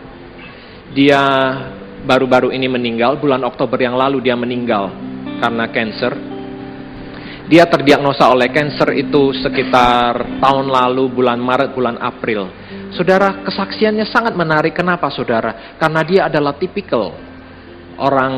[0.93, 1.21] Dia
[2.05, 4.93] baru-baru ini meninggal, bulan Oktober yang lalu dia meninggal
[5.41, 6.13] karena cancer.
[7.49, 12.62] Dia terdiagnosa oleh cancer itu sekitar tahun lalu bulan Maret, bulan April.
[12.93, 14.77] Saudara, kesaksiannya sangat menarik.
[14.77, 15.75] Kenapa saudara?
[15.81, 17.09] Karena dia adalah tipikal
[17.97, 18.33] orang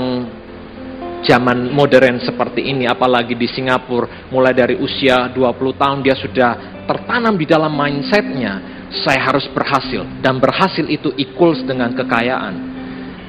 [1.28, 6.52] zaman modern seperti ini, apalagi di Singapura, mulai dari usia 20 tahun dia sudah
[6.88, 10.08] tertanam di dalam mindsetnya, saya harus berhasil.
[10.24, 12.56] Dan berhasil itu equals dengan kekayaan.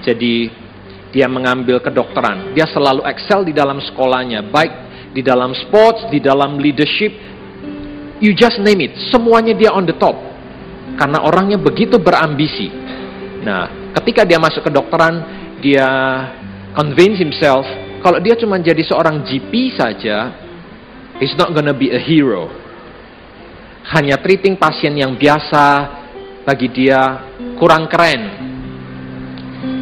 [0.04, 0.52] Jadi
[1.10, 2.52] dia mengambil kedokteran.
[2.52, 4.72] Dia selalu excel di dalam sekolahnya, baik
[5.16, 7.10] di dalam sports, di dalam leadership.
[8.20, 10.35] You just name it, semuanya dia on the top.
[10.96, 12.72] Karena orangnya begitu berambisi.
[13.44, 15.22] Nah, ketika dia masuk kedokteran,
[15.60, 15.88] dia
[16.72, 17.64] convince himself
[18.06, 20.30] kalau dia cuma jadi seorang GP saja,
[21.18, 22.46] he's not gonna be a hero
[23.94, 25.64] hanya treating pasien yang biasa
[26.42, 27.22] bagi dia
[27.58, 28.46] kurang keren.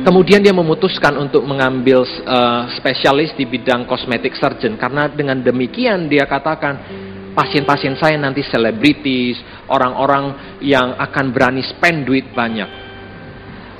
[0.04, 6.28] Kemudian dia memutuskan untuk mengambil uh, spesialis di bidang kosmetik surgeon karena dengan demikian dia
[6.28, 6.76] katakan
[7.32, 12.84] pasien-pasien saya nanti selebritis, orang-orang yang akan berani spend duit banyak.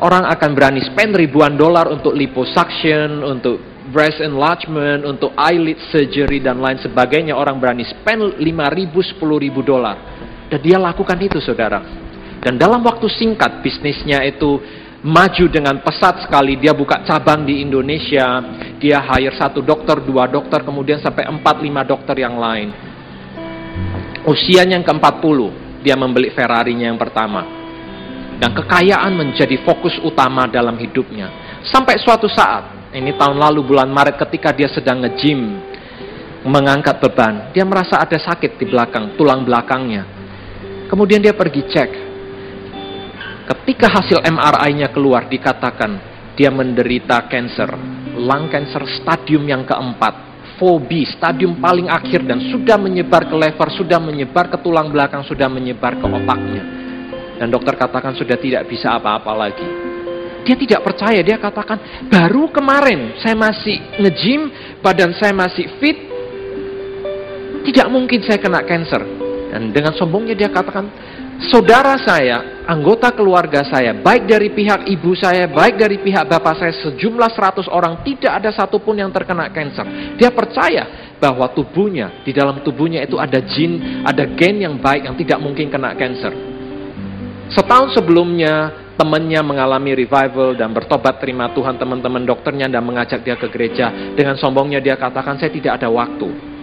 [0.02, 6.60] Orang akan berani spend ribuan dolar untuk liposuction, untuk breast enlargement, untuk eyelid surgery dan
[6.60, 7.36] lain sebagainya.
[7.36, 9.96] Orang berani spend 5 ribu, 10 ribu dolar.
[10.50, 11.80] Dan dia lakukan itu saudara.
[12.44, 14.60] Dan dalam waktu singkat bisnisnya itu
[15.04, 16.56] maju dengan pesat sekali.
[16.60, 18.40] Dia buka cabang di Indonesia.
[18.80, 22.68] Dia hire satu dokter, dua dokter, kemudian sampai empat, lima dokter yang lain.
[24.24, 27.44] Usianya yang ke-40, dia membeli Ferrari-nya yang pertama.
[28.40, 31.60] Dan kekayaan menjadi fokus utama dalam hidupnya.
[31.68, 35.60] Sampai suatu saat, ini tahun lalu bulan Maret ketika dia sedang nge-gym,
[36.48, 40.08] mengangkat beban, dia merasa ada sakit di belakang, tulang belakangnya.
[40.88, 41.90] Kemudian dia pergi cek.
[43.44, 46.00] Ketika hasil MRI-nya keluar dikatakan
[46.34, 47.70] dia menderita cancer,
[48.16, 50.23] lung cancer stadium yang keempat.
[50.58, 55.50] 4B, stadium paling akhir dan sudah menyebar ke lever, sudah menyebar ke tulang belakang, sudah
[55.50, 56.64] menyebar ke otaknya.
[57.38, 59.66] Dan dokter katakan sudah tidak bisa apa-apa lagi.
[60.44, 64.52] Dia tidak percaya, dia katakan, baru kemarin saya masih nge-gym,
[64.84, 65.98] badan saya masih fit,
[67.64, 69.02] tidak mungkin saya kena cancer.
[69.50, 70.84] Dan dengan sombongnya dia katakan,
[71.50, 76.72] saudara saya, anggota keluarga saya, baik dari pihak ibu saya, baik dari pihak bapak saya,
[76.84, 80.16] sejumlah 100 orang, tidak ada satupun yang terkena kanker.
[80.18, 85.16] Dia percaya bahwa tubuhnya, di dalam tubuhnya itu ada jin, ada gen yang baik yang
[85.16, 86.32] tidak mungkin kena cancer.
[87.50, 93.50] Setahun sebelumnya, temannya mengalami revival dan bertobat terima Tuhan teman-teman dokternya dan mengajak dia ke
[93.50, 94.14] gereja.
[94.14, 96.53] Dengan sombongnya dia katakan, saya tidak ada waktu.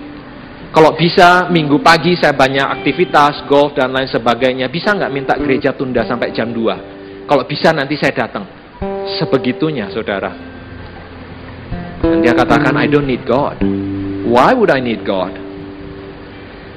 [0.71, 4.71] Kalau bisa minggu pagi saya banyak aktivitas, golf dan lain sebagainya.
[4.71, 7.27] Bisa nggak minta gereja tunda sampai jam 2?
[7.27, 8.47] Kalau bisa nanti saya datang.
[9.19, 10.31] Sebegitunya saudara.
[11.99, 13.59] Dan dia katakan, I don't need God.
[14.23, 15.35] Why would I need God?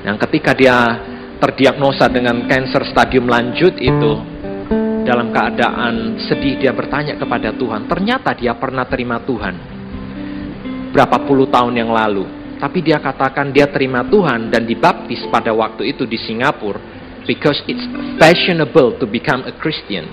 [0.02, 0.76] Yang ketika dia
[1.38, 4.12] terdiagnosa dengan cancer stadium lanjut itu,
[5.06, 7.86] dalam keadaan sedih dia bertanya kepada Tuhan.
[7.86, 9.54] Ternyata dia pernah terima Tuhan.
[10.90, 15.92] Berapa puluh tahun yang lalu tapi dia katakan dia terima Tuhan dan dibaptis pada waktu
[15.92, 16.80] itu di Singapura
[17.28, 17.84] because it's
[18.16, 20.08] fashionable to become a Christian.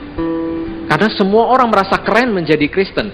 [0.92, 3.08] Karena semua orang merasa keren menjadi Kristen.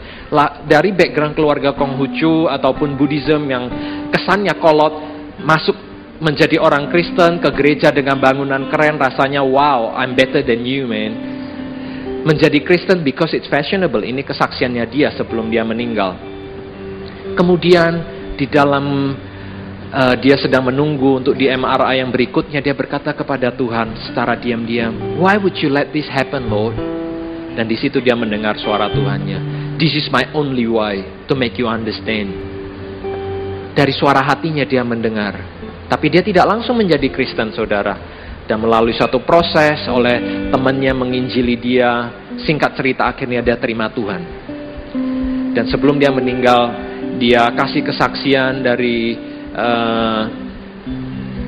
[0.66, 3.70] Dari background keluarga Konghucu ataupun Buddhism yang
[4.10, 5.06] kesannya kolot,
[5.46, 5.78] masuk
[6.18, 11.14] menjadi orang Kristen ke gereja dengan bangunan keren, rasanya wow, I'm better than you man.
[12.26, 14.02] Menjadi Kristen because it's fashionable.
[14.02, 16.18] Ini kesaksiannya dia sebelum dia meninggal.
[17.38, 19.14] Kemudian di dalam
[19.92, 25.20] uh, dia sedang menunggu untuk di MRI yang berikutnya dia berkata kepada Tuhan secara diam-diam,
[25.20, 26.76] "Why would you let this happen, Lord?"
[27.58, 29.40] Dan di situ dia mendengar suara Tuhannya,
[29.82, 32.30] "This is my only way to make you understand."
[33.78, 35.38] Dari suara hatinya dia mendengar,
[35.86, 38.18] tapi dia tidak langsung menjadi Kristen, Saudara.
[38.48, 42.08] Dan melalui satu proses oleh temannya menginjili dia,
[42.48, 44.24] singkat cerita akhirnya dia terima Tuhan.
[45.52, 46.72] Dan sebelum dia meninggal,
[47.20, 49.20] dia kasih kesaksian dari
[49.58, 50.22] uh,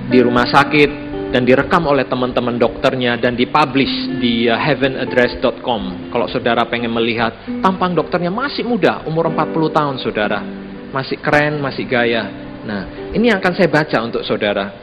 [0.10, 6.10] di rumah sakit dan direkam oleh teman-teman dokternya dan dipublish di uh, heavenaddress.com.
[6.10, 10.42] Kalau saudara pengen melihat tampang dokternya masih muda, umur 40 tahun saudara.
[10.90, 12.26] Masih keren, masih gaya.
[12.66, 14.74] Nah, ini yang akan saya baca untuk saudara.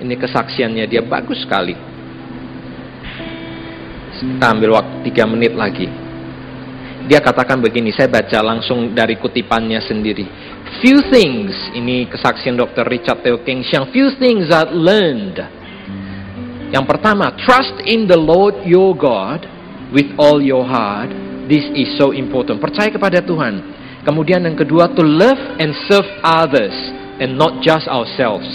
[0.00, 1.76] Ini kesaksiannya dia bagus sekali.
[4.22, 5.86] Kita ambil waktu 3 menit lagi.
[7.02, 10.51] Dia katakan begini, saya baca langsung dari kutipannya sendiri.
[10.80, 12.88] Few things, ini kesaksian Dr.
[12.88, 15.36] Richard Theo King, yang few things that learned.
[16.72, 19.44] Yang pertama, trust in the Lord your God
[19.92, 21.12] with all your heart.
[21.44, 22.64] This is so important.
[22.64, 23.60] Percaya kepada Tuhan.
[24.02, 26.72] Kemudian yang kedua, to love and serve others
[27.20, 28.48] and not just ourselves.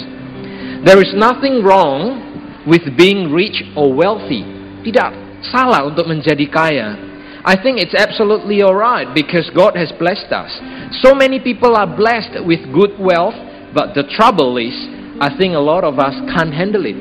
[0.82, 2.18] There is nothing wrong
[2.66, 4.42] with being rich or wealthy.
[4.84, 7.07] Tidak salah untuk menjadi kaya.
[7.48, 10.52] I think it's absolutely alright because God has blessed us.
[11.00, 13.40] So many people are blessed with good wealth,
[13.72, 14.76] but the trouble is,
[15.16, 17.00] I think a lot of us can't handle it.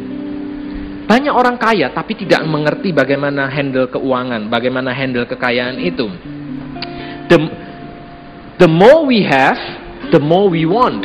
[1.03, 6.07] Banyak orang kaya tapi tidak mengerti bagaimana handle keuangan, bagaimana handle kekayaan itu.
[7.27, 7.37] The,
[8.63, 9.59] the more we have,
[10.15, 11.03] the more we want.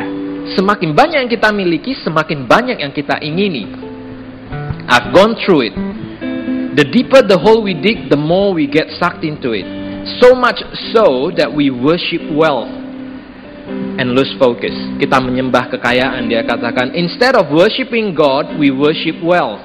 [0.55, 3.67] Semakin banyak yang kita miliki, semakin banyak yang kita ingini.
[4.87, 5.75] I've gone through it.
[6.73, 9.69] The deeper the hole we dig, the more we get sucked into it.
[10.25, 10.57] So much
[10.97, 12.73] so that we worship wealth
[13.69, 14.73] and lose focus.
[14.97, 16.97] Kita menyembah kekayaan, dia katakan.
[16.97, 19.63] Instead of worshiping God, we worship wealth.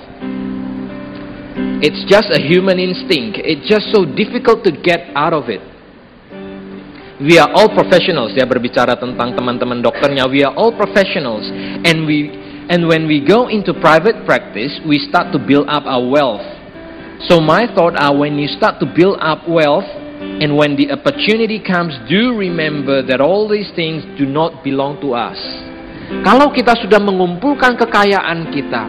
[1.80, 3.40] It's just a human instinct.
[3.40, 5.64] It's just so difficult to get out of it.
[7.24, 8.34] We are all professionals.
[8.36, 10.30] Dia berbicara tentang teman-teman dokternya.
[10.30, 11.46] We are all professionals,
[11.82, 12.30] and we
[12.70, 16.57] and when we go into private practice, we start to build up our wealth.
[17.26, 19.90] So my thought are when you start to build up wealth
[20.38, 25.18] and when the opportunity comes, do remember that all these things do not belong to
[25.18, 25.38] us.
[26.22, 28.84] Kalau kita sudah mengumpulkan kekayaan kita,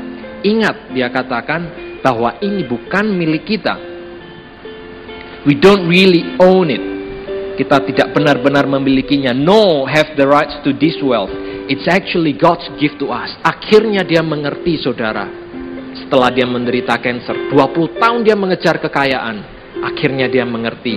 [0.44, 1.72] ingat dia katakan
[2.04, 3.74] bahwa ini bukan milik kita.
[5.48, 6.84] We don't really own it.
[7.56, 9.32] Kita tidak benar-benar memilikinya.
[9.32, 11.32] No have the rights to this wealth.
[11.66, 13.32] It's actually God's gift to us.
[13.40, 15.47] Akhirnya dia mengerti saudara
[16.08, 17.52] setelah dia menderita cancer.
[17.52, 19.44] 20 tahun dia mengejar kekayaan.
[19.84, 20.96] Akhirnya dia mengerti.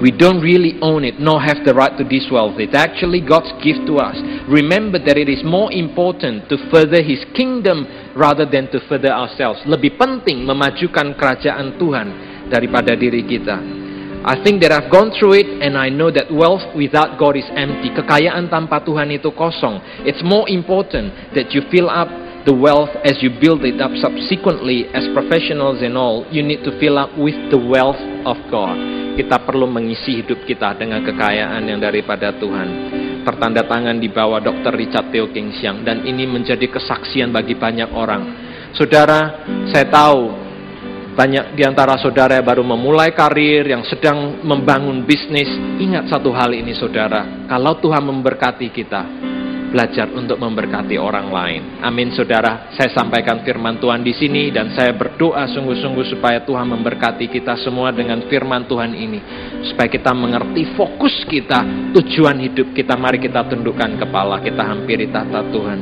[0.00, 2.56] We don't really own it, nor have the right to this wealth.
[2.56, 4.16] It's actually God's gift to us.
[4.48, 7.84] Remember that it is more important to further His kingdom
[8.16, 9.60] rather than to further ourselves.
[9.68, 12.08] Lebih penting memajukan kerajaan Tuhan
[12.48, 13.58] daripada diri kita.
[14.24, 17.48] I think that I've gone through it and I know that wealth without God is
[17.52, 17.92] empty.
[17.92, 20.06] Kekayaan tanpa Tuhan itu kosong.
[20.08, 22.08] It's more important that you fill up
[22.44, 26.72] the wealth as you build it up subsequently as professionals and all, you need to
[26.80, 28.76] fill up with the wealth of God.
[29.18, 32.68] Kita perlu mengisi hidup kita dengan kekayaan yang daripada Tuhan.
[33.20, 34.72] Tertanda tangan di bawah Dr.
[34.72, 38.22] Richard Theo King Siang dan ini menjadi kesaksian bagi banyak orang.
[38.72, 40.40] Saudara, saya tahu
[41.12, 45.52] banyak di antara saudara yang baru memulai karir, yang sedang membangun bisnis.
[45.76, 49.02] Ingat satu hal ini saudara, kalau Tuhan memberkati kita,
[49.70, 51.62] belajar untuk memberkati orang lain.
[51.80, 57.30] Amin saudara, saya sampaikan firman Tuhan di sini dan saya berdoa sungguh-sungguh supaya Tuhan memberkati
[57.30, 59.20] kita semua dengan firman Tuhan ini.
[59.70, 62.98] Supaya kita mengerti fokus kita, tujuan hidup kita.
[62.98, 65.80] Mari kita tundukkan kepala, kita hampiri tata Tuhan.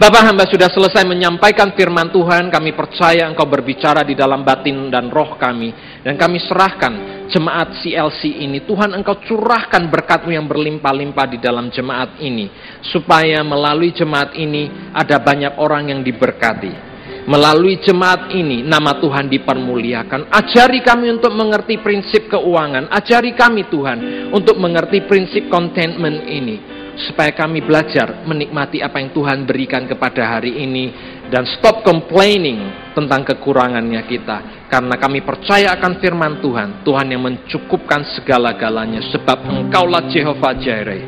[0.00, 5.12] Bapak hamba sudah selesai menyampaikan firman Tuhan, kami percaya engkau berbicara di dalam batin dan
[5.12, 6.00] roh kami.
[6.00, 8.66] Dan kami serahkan jemaat CLC ini.
[8.66, 12.50] Tuhan engkau curahkan berkatmu yang berlimpah-limpah di dalam jemaat ini.
[12.84, 16.90] Supaya melalui jemaat ini ada banyak orang yang diberkati.
[17.30, 20.34] Melalui jemaat ini nama Tuhan dipermuliakan.
[20.34, 22.90] Ajari kami untuk mengerti prinsip keuangan.
[22.90, 29.48] Ajari kami Tuhan untuk mengerti prinsip contentment ini supaya kami belajar menikmati apa yang Tuhan
[29.48, 30.92] berikan kepada hari ini
[31.30, 34.66] dan stop complaining tentang kekurangannya kita.
[34.66, 36.82] Karena kami percaya akan firman Tuhan.
[36.82, 41.02] Tuhan yang mencukupkan segala-galanya sebab engkaulah Jehovah Jireh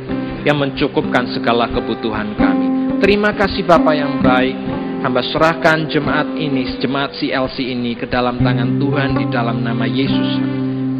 [0.46, 2.66] yang mencukupkan segala kebutuhan kami.
[3.02, 4.56] Terima kasih Bapak yang baik.
[5.02, 10.38] Hamba serahkan jemaat ini jemaat CLC ini ke dalam tangan Tuhan di dalam nama Yesus.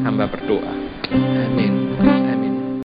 [0.03, 0.75] Hamba berdoa.
[1.15, 1.72] Amin